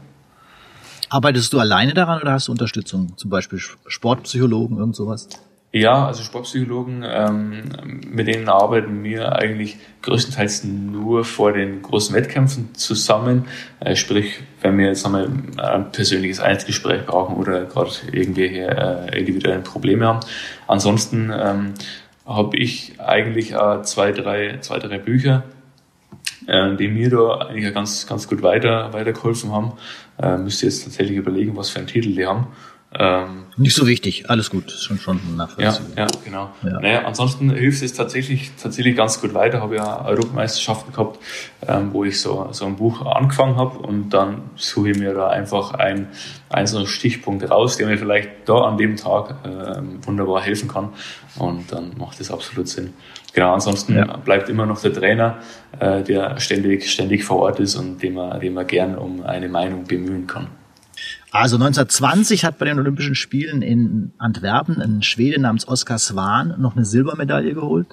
[1.10, 3.18] Arbeitest du alleine daran oder hast du Unterstützung?
[3.18, 5.30] Zum Beispiel Sportpsychologen, irgend sowas?
[5.72, 7.64] Ja, also Sportpsychologen, ähm,
[8.10, 13.43] mit denen arbeiten wir eigentlich größtenteils nur vor den großen Wettkämpfen zusammen.
[13.82, 19.64] Äh, sprich, wenn wir jetzt einmal ein persönliches Einzelgespräch brauchen oder gerade irgendwelche äh, individuellen
[19.64, 20.22] Probleme haben.
[20.66, 21.74] Ansonsten ähm,
[22.26, 25.43] habe ich eigentlich äh, zwei, drei, zwei, drei Bücher,
[26.47, 29.73] äh, die mir da eigentlich ganz, ganz gut weiter, weitergeholfen haben.
[30.21, 32.47] Äh, müsste jetzt tatsächlich überlegen, was für einen Titel die haben.
[32.97, 35.97] Ähm, Nicht so wichtig, alles gut, schon schon nachvollziehbar.
[35.97, 36.49] Ja, ja, genau.
[36.63, 36.79] Ja.
[36.79, 39.59] Naja, ansonsten hilft es tatsächlich tatsächlich ganz gut weiter.
[39.59, 41.19] Habe ja Europameisterschaften gehabt,
[41.67, 45.27] ähm, wo ich so so ein Buch angefangen habe und dann suche ich mir da
[45.27, 46.07] einfach ein
[46.47, 50.89] einzelnen Stichpunkt raus, der mir vielleicht da an dem Tag äh, wunderbar helfen kann
[51.37, 52.93] und dann macht das absolut Sinn.
[53.36, 54.15] Genau, ansonsten ja.
[54.15, 55.39] bleibt immer noch der Trainer,
[55.79, 59.49] äh, der ständig ständig vor Ort ist und den man, den man gern um eine
[59.49, 60.47] Meinung bemühen kann.
[61.31, 66.77] Also 1920 hat bei den Olympischen Spielen in Antwerpen ein Schwede namens Oskar Swan noch
[66.77, 67.88] eine Silbermedaille geholt.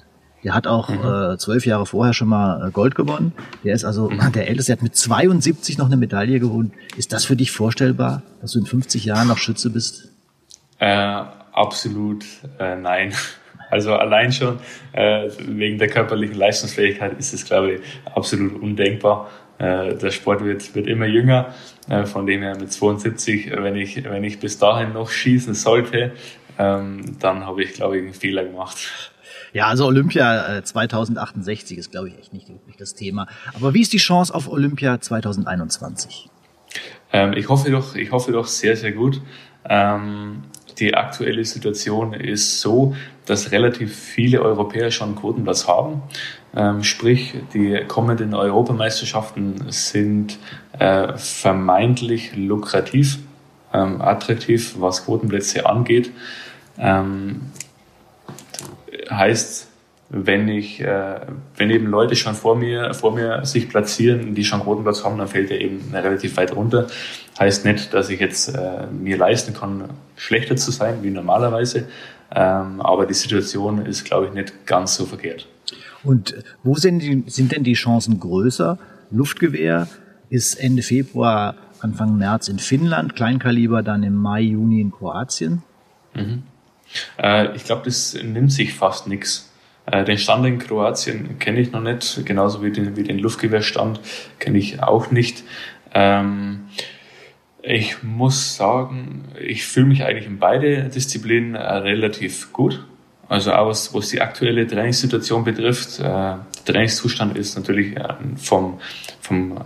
[0.45, 1.33] Der hat auch mhm.
[1.33, 3.33] äh, zwölf Jahre vorher schon mal äh, Gold gewonnen.
[3.65, 4.31] Der ist also mhm.
[4.31, 6.71] der Älteste, der hat mit 72 noch eine Medaille gewonnen.
[6.95, 10.09] Ist das für dich vorstellbar, dass du in 50 Jahren noch Schütze bist?
[10.79, 12.23] Äh, absolut
[12.59, 13.13] äh, nein.
[13.73, 14.59] Also allein schon
[14.91, 17.81] äh, wegen der körperlichen Leistungsfähigkeit ist es, glaube ich,
[18.13, 19.31] absolut undenkbar.
[19.57, 21.55] äh, der Sport wird, wird immer jünger.
[21.89, 26.11] Äh, von dem her mit 72, wenn ich, wenn ich bis dahin noch schießen sollte,
[26.59, 28.77] ähm, dann habe ich, glaube ich, einen Fehler gemacht.
[29.53, 33.27] Ja, also Olympia 2068 ist, glaube ich, echt nicht wirklich das Thema.
[33.55, 36.29] Aber wie ist die Chance auf Olympia 2021?
[37.11, 39.19] Ähm, ich hoffe doch, ich hoffe doch sehr, sehr gut.
[39.67, 40.43] Ähm,
[40.79, 42.95] die aktuelle Situation ist so,
[43.25, 46.01] dass relativ viele Europäer schon Quotenplatz haben.
[46.55, 50.37] Ähm, sprich, die kommenden Europameisterschaften sind
[50.77, 53.19] äh, vermeintlich lukrativ,
[53.73, 56.11] ähm, attraktiv, was Quotenplätze angeht.
[56.77, 57.41] Ähm,
[59.09, 59.69] heißt,
[60.15, 61.21] wenn ich, äh,
[61.57, 65.27] wenn eben Leute schon vor mir, vor mir sich platzieren, die schon Quotenplatz haben, dann
[65.27, 66.87] fällt er eben relativ weit runter.
[67.39, 71.87] Heißt nicht, dass ich jetzt äh, mir leisten kann, schlechter zu sein wie normalerweise.
[72.31, 75.47] Ähm, aber die Situation ist, glaube ich, nicht ganz so verkehrt.
[76.03, 78.77] Und wo sind, die, sind denn die Chancen größer?
[79.09, 79.87] Luftgewehr
[80.29, 85.63] ist Ende Februar, Anfang März in Finnland, Kleinkaliber dann im Mai, Juni in Kroatien.
[86.13, 86.43] Mhm.
[87.17, 89.49] Äh, ich glaube, das nimmt sich fast nichts.
[89.85, 93.99] Äh, den Stand in Kroatien kenne ich noch nicht, genauso wie den, wie den Luftgewehrstand
[94.39, 95.43] kenne ich auch nicht.
[95.93, 96.65] Ähm,
[97.61, 102.85] ich muss sagen, ich fühle mich eigentlich in beide Disziplinen äh, relativ gut.
[103.29, 105.99] Also auch was, was die aktuelle Trainingssituation betrifft.
[105.99, 108.79] Äh, der Trainingszustand ist natürlich äh, vom,
[109.21, 109.57] vom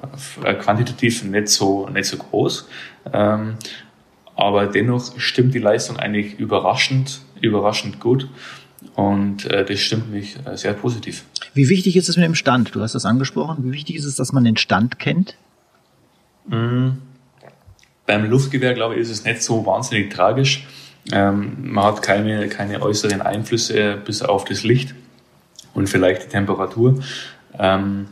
[0.44, 2.70] äh, quantitativ nicht so, nicht so groß.
[3.14, 3.56] Ähm,
[4.36, 8.30] aber dennoch stimmt die Leistung eigentlich überraschend, überraschend gut.
[8.98, 11.24] Und äh, das stimmt mich äh, sehr positiv.
[11.54, 12.74] Wie wichtig ist es mit dem Stand?
[12.74, 13.64] Du hast das angesprochen.
[13.64, 15.38] Wie wichtig ist es, dass man den Stand kennt?
[16.48, 16.98] Mhm.
[18.08, 20.66] Beim Luftgewehr, glaube ich, ist es nicht so wahnsinnig tragisch.
[21.12, 24.96] Ähm, man hat keine, keine äußeren Einflüsse bis auf das Licht
[25.76, 27.00] und vielleicht die Temperatur.
[27.60, 28.08] Ähm,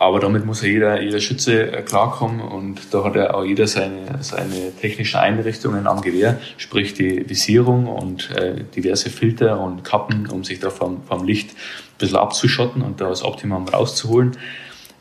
[0.00, 3.66] aber damit muss ja jeder, jeder Schütze äh, klarkommen und da hat ja auch jeder
[3.66, 10.26] seine, seine technischen Einrichtungen am Gewehr, sprich die Visierung und äh, diverse Filter und Kappen,
[10.30, 14.38] um sich da vom, vom Licht ein bisschen abzuschotten und da das Optimum rauszuholen.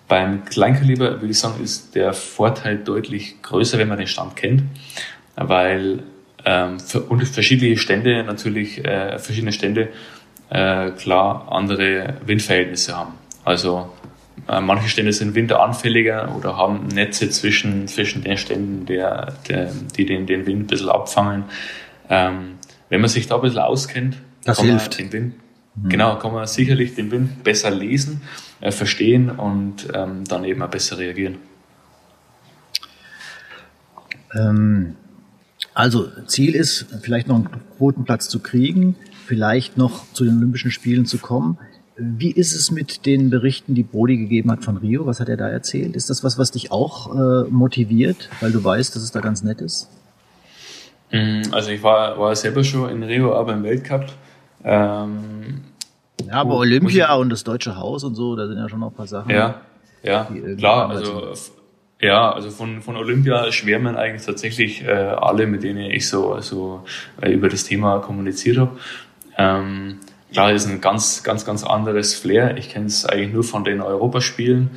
[0.09, 4.63] Beim Kleinkaliber würde ich sagen, ist der Vorteil deutlich größer, wenn man den Stand kennt,
[5.37, 6.03] weil
[6.43, 9.87] ähm, verschiedene Stände natürlich, äh, verschiedene Stände
[10.49, 13.13] äh, klar andere Windverhältnisse haben.
[13.45, 13.89] Also
[14.47, 20.25] manche Stände sind winteranfälliger oder haben Netze zwischen, zwischen den Ständen, der, der, die den,
[20.25, 21.45] den Wind ein bisschen abfangen.
[22.09, 22.55] Ähm,
[22.89, 24.91] wenn man sich da ein bisschen auskennt, das kann hilft.
[24.91, 25.33] man den Wind,
[25.75, 25.89] mhm.
[25.89, 28.21] genau, kann man sicherlich den Wind besser lesen,
[28.61, 31.37] äh, verstehen und ähm, dann eben auch besser reagieren.
[34.35, 34.95] Ähm,
[35.73, 41.05] also Ziel ist, vielleicht noch einen Quotenplatz zu kriegen, vielleicht noch zu den Olympischen Spielen
[41.05, 41.57] zu kommen.
[41.99, 45.05] Wie ist es mit den Berichten, die Brody gegeben hat von Rio?
[45.05, 45.95] Was hat er da erzählt?
[45.95, 49.43] Ist das was, was dich auch äh, motiviert, weil du weißt, dass es da ganz
[49.43, 49.89] nett ist?
[51.11, 54.05] Mm, also ich war, war selber schon in Rio, aber im Weltcup.
[54.63, 55.61] Ähm,
[56.25, 58.95] ja, aber Olympia und das Deutsche Haus und so, da sind ja schon noch ein
[58.95, 59.31] paar Sachen.
[59.31, 59.61] Ja,
[60.03, 60.27] ja,
[60.57, 60.89] klar.
[60.89, 61.33] Also
[62.01, 66.85] ja, also von, von Olympia schwärmen eigentlich tatsächlich äh, alle, mit denen ich so, so
[67.21, 68.77] äh, über das Thema kommuniziert habe.
[69.37, 69.99] Ähm,
[70.31, 72.55] Klar, ist ein ganz, ganz, ganz anderes Flair.
[72.57, 74.71] Ich kenne es eigentlich nur von den Europaspielen.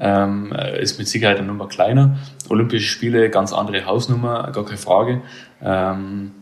[0.00, 2.18] Ähm, ist mit Sicherheit eine Nummer kleiner.
[2.48, 5.22] Olympische Spiele, ganz andere Hausnummer, gar keine Frage.
[5.62, 6.32] Ähm,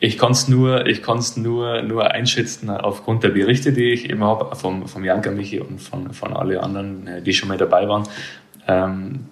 [0.00, 4.26] ich kann es nur, ich kann's nur, nur einschätzen aufgrund der Berichte, die ich immer
[4.26, 7.88] habe, vom, vom Janka Michi und von, von alle anderen, äh, die schon mal dabei
[7.88, 8.04] waren.
[8.68, 9.26] Ähm,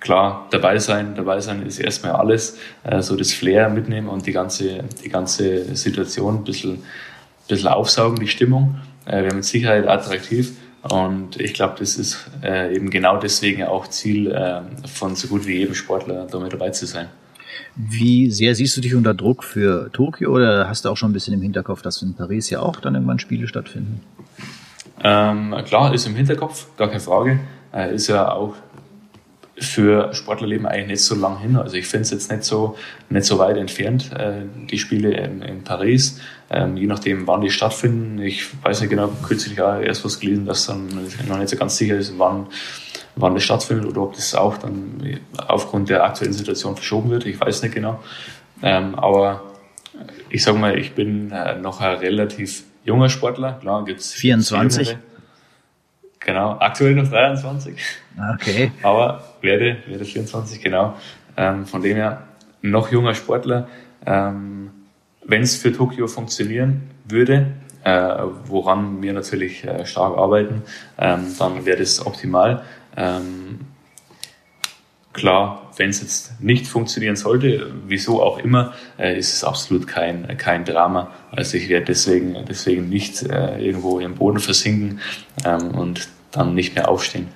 [0.00, 4.32] klar, dabei sein, dabei sein ist erstmal alles, äh, so das Flair mitnehmen und die
[4.32, 6.82] ganze, die ganze Situation ein bisschen,
[7.50, 8.76] bisschen aufsaugen, die Stimmung.
[9.06, 10.52] Äh, wäre mit Sicherheit attraktiv.
[10.82, 15.46] Und ich glaube, das ist äh, eben genau deswegen auch Ziel äh, von so gut
[15.46, 17.08] wie jedem Sportler, da mit dabei zu sein.
[17.76, 21.12] Wie sehr siehst du dich unter Druck für Tokio oder hast du auch schon ein
[21.12, 24.00] bisschen im Hinterkopf, dass in Paris ja auch dann irgendwann Spiele stattfinden?
[25.02, 27.40] Ähm, klar, ist im Hinterkopf, gar keine Frage.
[27.72, 28.54] Äh, ist ja auch
[29.60, 31.56] für Sportlerleben eigentlich nicht so lang hin.
[31.56, 32.76] Also ich finde es jetzt nicht so,
[33.08, 37.50] nicht so weit entfernt, äh, die Spiele in, in Paris, ähm, je nachdem, wann die
[37.50, 38.20] stattfinden.
[38.22, 40.88] Ich weiß nicht genau, kürzlich auch erst was gelesen, dass dann
[41.28, 42.46] noch nicht so ganz sicher ist, wann,
[43.16, 47.26] wann das stattfindet oder ob das auch dann aufgrund der aktuellen Situation verschoben wird.
[47.26, 48.02] Ich weiß nicht genau.
[48.62, 49.42] Ähm, aber
[50.30, 53.58] ich sage mal, ich bin äh, noch ein relativ junger Sportler.
[53.60, 54.96] Klar, gibt's 24.
[56.20, 57.74] Genau, aktuell noch 23.
[58.34, 58.72] Okay.
[58.82, 60.94] Aber werde, werde 24, genau.
[61.36, 62.22] Ähm, von dem her
[62.62, 63.68] noch junger Sportler.
[64.04, 64.70] Ähm,
[65.24, 67.46] Wenn es für Tokio funktionieren würde,
[67.84, 70.62] äh, woran wir natürlich äh, stark arbeiten,
[70.98, 72.64] ähm, dann wäre das optimal.
[72.96, 73.60] Ähm,
[75.12, 80.36] klar, wenn es jetzt nicht funktionieren sollte, wieso auch immer, äh, ist es absolut kein,
[80.38, 81.10] kein Drama.
[81.32, 85.00] Also ich werde deswegen, deswegen nicht äh, irgendwo im Boden versinken
[85.44, 87.28] ähm, und dann nicht mehr aufstehen.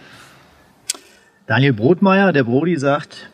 [1.46, 3.30] Daniel Brotmeier, der Brody, sagt,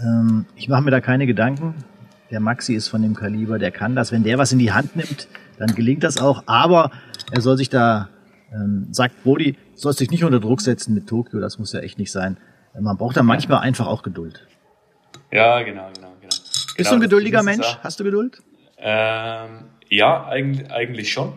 [0.00, 1.76] ähm, ich mache mir da keine Gedanken.
[2.30, 4.12] Der Maxi ist von dem Kaliber, der kann das.
[4.12, 6.42] Wenn der was in die Hand nimmt, dann gelingt das auch.
[6.46, 6.90] Aber
[7.30, 8.08] er soll sich da,
[8.52, 11.40] ähm, sagt Brody, soll sich nicht unter Druck setzen mit Tokio.
[11.40, 12.36] Das muss ja echt nicht sein.
[12.78, 14.46] Man braucht da manchmal einfach auch Geduld.
[15.30, 16.28] Ja, genau, genau, genau.
[16.28, 17.66] Bist genau, du ein geduldiger Mensch?
[17.82, 18.42] Hast du Geduld?
[18.78, 21.34] Ähm, ja, eigentlich, eigentlich schon.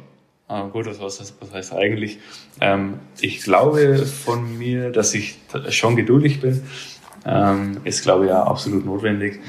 [0.48, 2.20] Ah, gut, was, was, was heißt eigentlich?
[2.62, 6.64] Ähm, ich glaube von mir, dass ich schon geduldig bin.
[7.28, 9.40] Ähm, ist, glaube ich, ja absolut notwendig.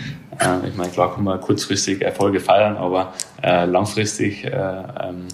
[0.41, 3.13] Ähm, ich meine, klar kann man kurzfristig Erfolge feiern, aber
[3.43, 5.29] äh, langfristig äh, ähm,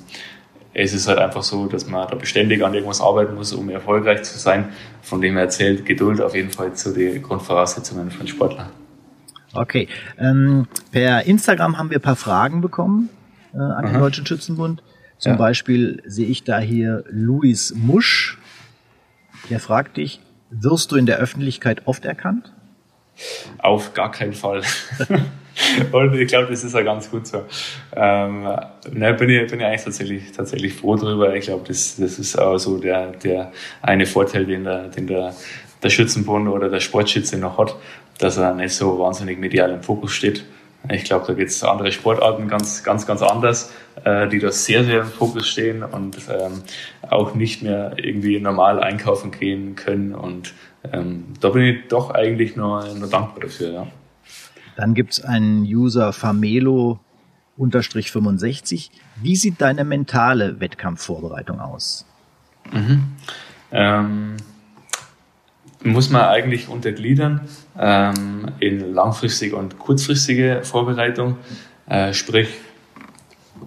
[0.74, 4.22] es ist halt einfach so, dass man da beständig an irgendwas arbeiten muss, um erfolgreich
[4.22, 4.72] zu sein.
[5.02, 8.68] Von dem her zählt Geduld auf jeden Fall zu den Grundvoraussetzungen von Sportlern.
[9.52, 9.88] Okay.
[10.18, 13.10] Ähm, per Instagram haben wir ein paar Fragen bekommen
[13.52, 13.92] äh, an Aha.
[13.92, 14.82] den Deutschen Schützenbund.
[15.18, 15.38] Zum ja.
[15.38, 18.38] Beispiel sehe ich da hier Luis Musch.
[19.50, 20.20] Der fragt dich,
[20.50, 22.52] wirst du in der Öffentlichkeit oft erkannt?
[23.58, 24.62] Auf gar keinen Fall.
[25.92, 27.44] Und ich glaube, das ist ja ganz gut so.
[27.94, 28.42] Ähm,
[28.92, 31.34] ne, bin, ich, bin ich eigentlich tatsächlich, tatsächlich froh darüber.
[31.34, 35.34] Ich glaube, das, das ist auch so der, der eine Vorteil, den der, den der,
[35.82, 37.76] der Schützenbund oder der Sportschütze noch hat,
[38.18, 40.44] dass er nicht so wahnsinnig medial im Fokus steht.
[40.90, 43.72] Ich glaube, da gibt es andere Sportarten ganz, ganz, ganz anders,
[44.04, 46.62] äh, die da sehr, sehr im Fokus stehen und ähm,
[47.08, 50.12] auch nicht mehr irgendwie normal einkaufen gehen können.
[50.12, 50.54] Und
[50.92, 53.72] ähm, da bin ich doch eigentlich nur, nur dankbar dafür.
[53.72, 53.86] Ja.
[54.76, 57.00] Dann gibt es einen User Famelo
[57.56, 58.90] 65.
[59.20, 62.06] Wie sieht deine mentale Wettkampfvorbereitung aus?
[62.72, 63.04] Mhm.
[63.70, 64.36] Ähm,
[65.84, 67.42] muss man eigentlich untergliedern
[67.78, 71.36] ähm, in langfristige und kurzfristige Vorbereitung.
[71.86, 72.48] Äh, sprich,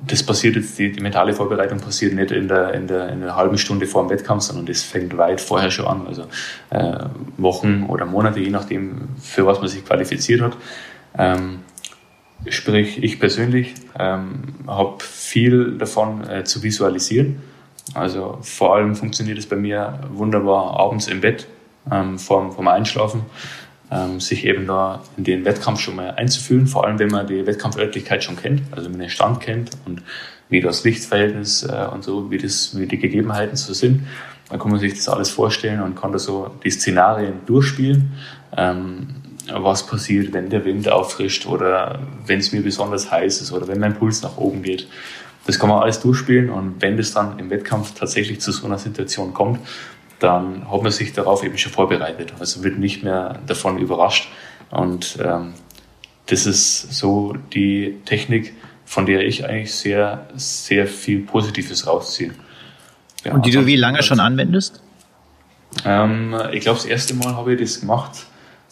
[0.08, 3.36] das passiert jetzt, die, die, mentale Vorbereitung passiert nicht in der, in, der, in der
[3.36, 6.26] halben Stunde vor dem Wettkampf, sondern das fängt weit vorher schon an, also
[6.70, 7.06] äh,
[7.38, 10.58] Wochen oder Monate, je nachdem, für was man sich qualifiziert hat.
[11.18, 11.60] Ähm,
[12.48, 17.42] sprich, ich persönlich ähm, habe viel davon äh, zu visualisieren.
[17.94, 21.48] Also vor allem funktioniert es bei mir wunderbar abends im Bett
[21.92, 23.22] ähm, vorm, vorm Einschlafen,
[23.92, 27.46] ähm, sich eben da in den Wettkampf schon mal einzufühlen, vor allem wenn man die
[27.46, 30.02] Wettkampförtlichkeit schon kennt, also wenn man den Stand kennt und
[30.50, 34.08] wie das Lichtverhältnis äh, und so, wie, das, wie die Gegebenheiten so sind.
[34.50, 38.14] Dann kann man sich das alles vorstellen und kann da so die Szenarien durchspielen.
[38.56, 39.08] Ähm,
[39.52, 43.80] was passiert, wenn der Wind auffrischt oder wenn es mir besonders heiß ist oder wenn
[43.80, 44.88] mein Puls nach oben geht.
[45.46, 48.80] Das kann man alles durchspielen und wenn das dann im Wettkampf tatsächlich zu so einer
[48.80, 49.60] Situation kommt,
[50.20, 52.34] dann hat man sich darauf eben schon vorbereitet.
[52.40, 54.30] Also wird nicht mehr davon überrascht.
[54.72, 55.54] Und ähm,
[56.26, 58.54] das ist so die Technik,
[58.86, 62.32] von der ich eigentlich sehr, sehr viel Positives rausziehe.
[63.24, 64.82] Ja, und die du wie lange schon anwendest?
[65.84, 68.26] Ähm, ich glaube, das erste Mal habe ich das gemacht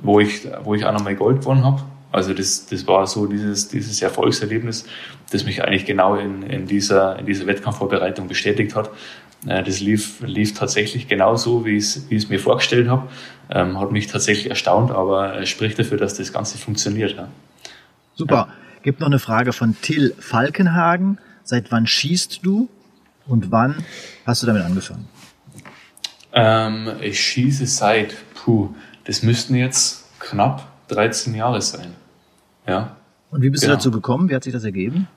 [0.01, 1.81] wo, ich, wo ich auch nochmal Gold gewonnen habe.
[2.11, 4.85] Also das, das war so dieses, dieses Erfolgserlebnis,
[5.31, 8.91] das mich eigentlich genau in, in, dieser, in dieser Wettkampfvorbereitung bestätigt hat.
[9.47, 13.07] Äh, das lief, lief tatsächlich genauso, wie ich es, wie ich es mir vorgestellt habe.
[13.49, 17.15] Ähm, hat mich tatsächlich erstaunt, aber spricht dafür, dass das Ganze funktioniert.
[17.15, 17.29] Ja.
[18.15, 18.35] Super.
[18.35, 18.47] Ja.
[18.84, 21.17] Gibt noch eine Frage von Till Falkenhagen.
[21.43, 22.69] Seit wann schießt du
[23.25, 23.75] und wann
[24.25, 25.07] hast du damit angefangen?
[26.34, 28.75] Ähm, ich schieße seit, puh,
[29.05, 31.93] das müssten jetzt knapp 13 Jahre sein.
[32.67, 32.97] Ja.
[33.31, 33.75] Und wie bist genau.
[33.75, 34.29] du dazu gekommen?
[34.29, 35.07] Wie hat sich das ergeben?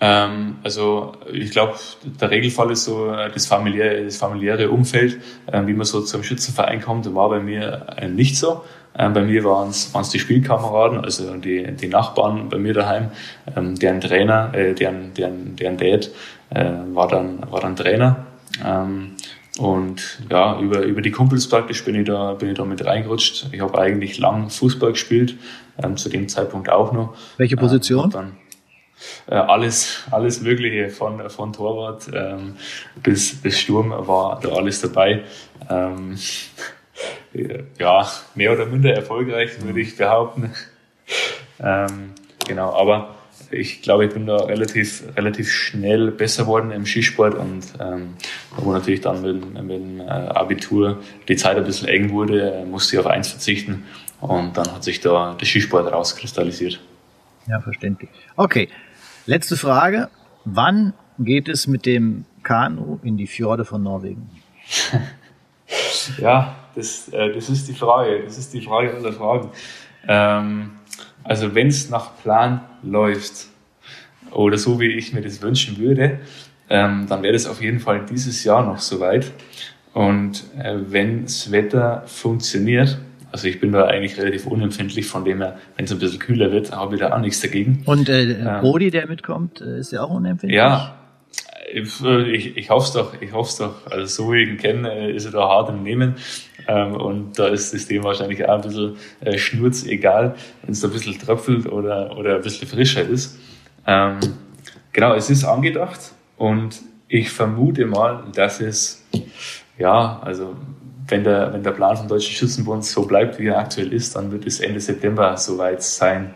[0.00, 1.74] Ähm, also ich glaube,
[2.20, 6.22] der Regelfall ist so äh, das familiäre, das familiäre Umfeld, äh, wie man so zum
[6.22, 8.64] Schützenverein kommt, war bei mir äh, nicht so.
[8.96, 13.10] Ähm, bei mir waren es die Spielkameraden, also die, die Nachbarn bei mir daheim,
[13.56, 16.10] ähm, deren Trainer, äh, deren, deren, deren Dad
[16.50, 18.26] äh, war, dann, war dann Trainer.
[18.64, 19.12] Ähm,
[19.58, 23.46] und ja, über, über die Kumpels praktisch bin ich da, bin ich da mit reingerutscht.
[23.52, 25.36] Ich habe eigentlich lang Fußball gespielt,
[25.82, 27.14] ähm, zu dem Zeitpunkt auch noch.
[27.36, 28.12] Welche Position?
[28.16, 28.32] Ähm,
[29.26, 32.56] äh, alles, alles Mögliche von, von Torwart ähm,
[33.02, 35.24] bis, bis Sturm war da alles dabei.
[35.70, 36.18] Ähm,
[37.78, 40.52] ja, mehr oder minder erfolgreich, würde ich behaupten.
[41.62, 42.14] Ähm,
[42.46, 43.14] genau, aber
[43.50, 48.14] ich glaube, ich bin da relativ, relativ schnell besser geworden im Skisport und ähm,
[48.56, 52.96] wo natürlich dann mit, mit dem äh, Abitur die Zeit ein bisschen eng wurde, musste
[52.96, 53.84] ich auf eins verzichten
[54.20, 56.80] und dann hat sich da der Skisport rauskristallisiert.
[57.46, 58.10] Ja, verständlich.
[58.36, 58.68] Okay,
[59.26, 60.08] letzte Frage.
[60.44, 64.28] Wann geht es mit dem Kanu in die Fjorde von Norwegen?
[66.18, 68.22] ja, das, äh, das ist die Frage.
[68.24, 69.50] Das ist die Frage aller Fragen.
[70.06, 70.72] Ähm,
[71.22, 73.46] also wenn es nach Plan läuft
[74.30, 76.20] oder so wie ich mir das wünschen würde,
[76.68, 79.32] ähm, dann wäre das auf jeden Fall dieses Jahr noch soweit.
[79.94, 82.98] Und äh, wenn das Wetter funktioniert,
[83.34, 86.52] also ich bin da eigentlich relativ unempfindlich, von dem her, wenn es ein bisschen kühler
[86.52, 87.82] wird, habe ich da auch nichts dagegen.
[87.84, 90.56] Und äh, ähm, Brody, der mitkommt, äh, ist ja auch unempfindlich?
[90.56, 90.94] Ja,
[91.72, 93.90] ich, ich hoffe es doch, ich hoffe es doch.
[93.90, 96.14] Also so wie ich ihn kenne, äh, ist er da hart im Nehmen.
[96.68, 100.80] Ähm, und da ist das Thema wahrscheinlich auch ein bisschen äh, schnurz egal, wenn es
[100.80, 103.36] da ein bisschen tröpfelt oder, oder ein bisschen frischer ist.
[103.84, 104.20] Ähm,
[104.92, 109.04] genau, es ist angedacht und ich vermute mal, dass es,
[109.76, 110.54] ja, also
[111.06, 114.32] wenn der, wenn der Plan vom Deutschen Schützenbund so bleibt, wie er aktuell ist, dann
[114.32, 116.34] wird es Ende September soweit sein.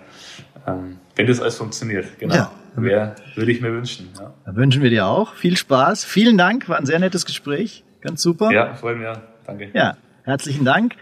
[0.66, 2.34] Ähm, wenn das alles funktioniert, genau.
[2.34, 2.52] Ja.
[2.76, 4.10] Wär, würde ich mir wünschen.
[4.16, 4.32] Ja.
[4.44, 5.34] Da wünschen wir dir auch.
[5.34, 6.04] Viel Spaß.
[6.04, 6.68] Vielen Dank.
[6.68, 7.82] War ein sehr nettes Gespräch.
[8.00, 8.52] Ganz super.
[8.52, 9.08] Ja, freut mich.
[9.46, 9.70] Danke.
[9.72, 10.94] Ja, herzlichen Dank.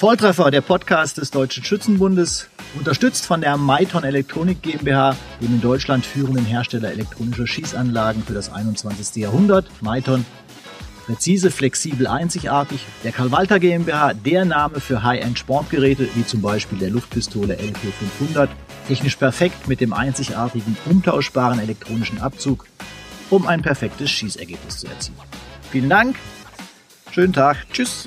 [0.00, 6.06] Volltreffer, der Podcast des Deutschen Schützenbundes, unterstützt von der Maiton Elektronik GmbH, dem in Deutschland
[6.06, 9.16] führenden Hersteller elektronischer Schießanlagen für das 21.
[9.16, 9.66] Jahrhundert.
[9.82, 10.24] Maiton,
[11.06, 12.84] präzise, flexibel, einzigartig.
[13.04, 18.48] Der Karl Walter GmbH, der Name für High-End-Sportgeräte, wie zum Beispiel der Luftpistole LP500,
[18.88, 22.66] technisch perfekt mit dem einzigartigen, umtauschbaren elektronischen Abzug,
[23.30, 25.18] um ein perfektes Schießergebnis zu erzielen.
[25.70, 26.16] Vielen Dank,
[27.12, 28.06] schönen Tag, tschüss.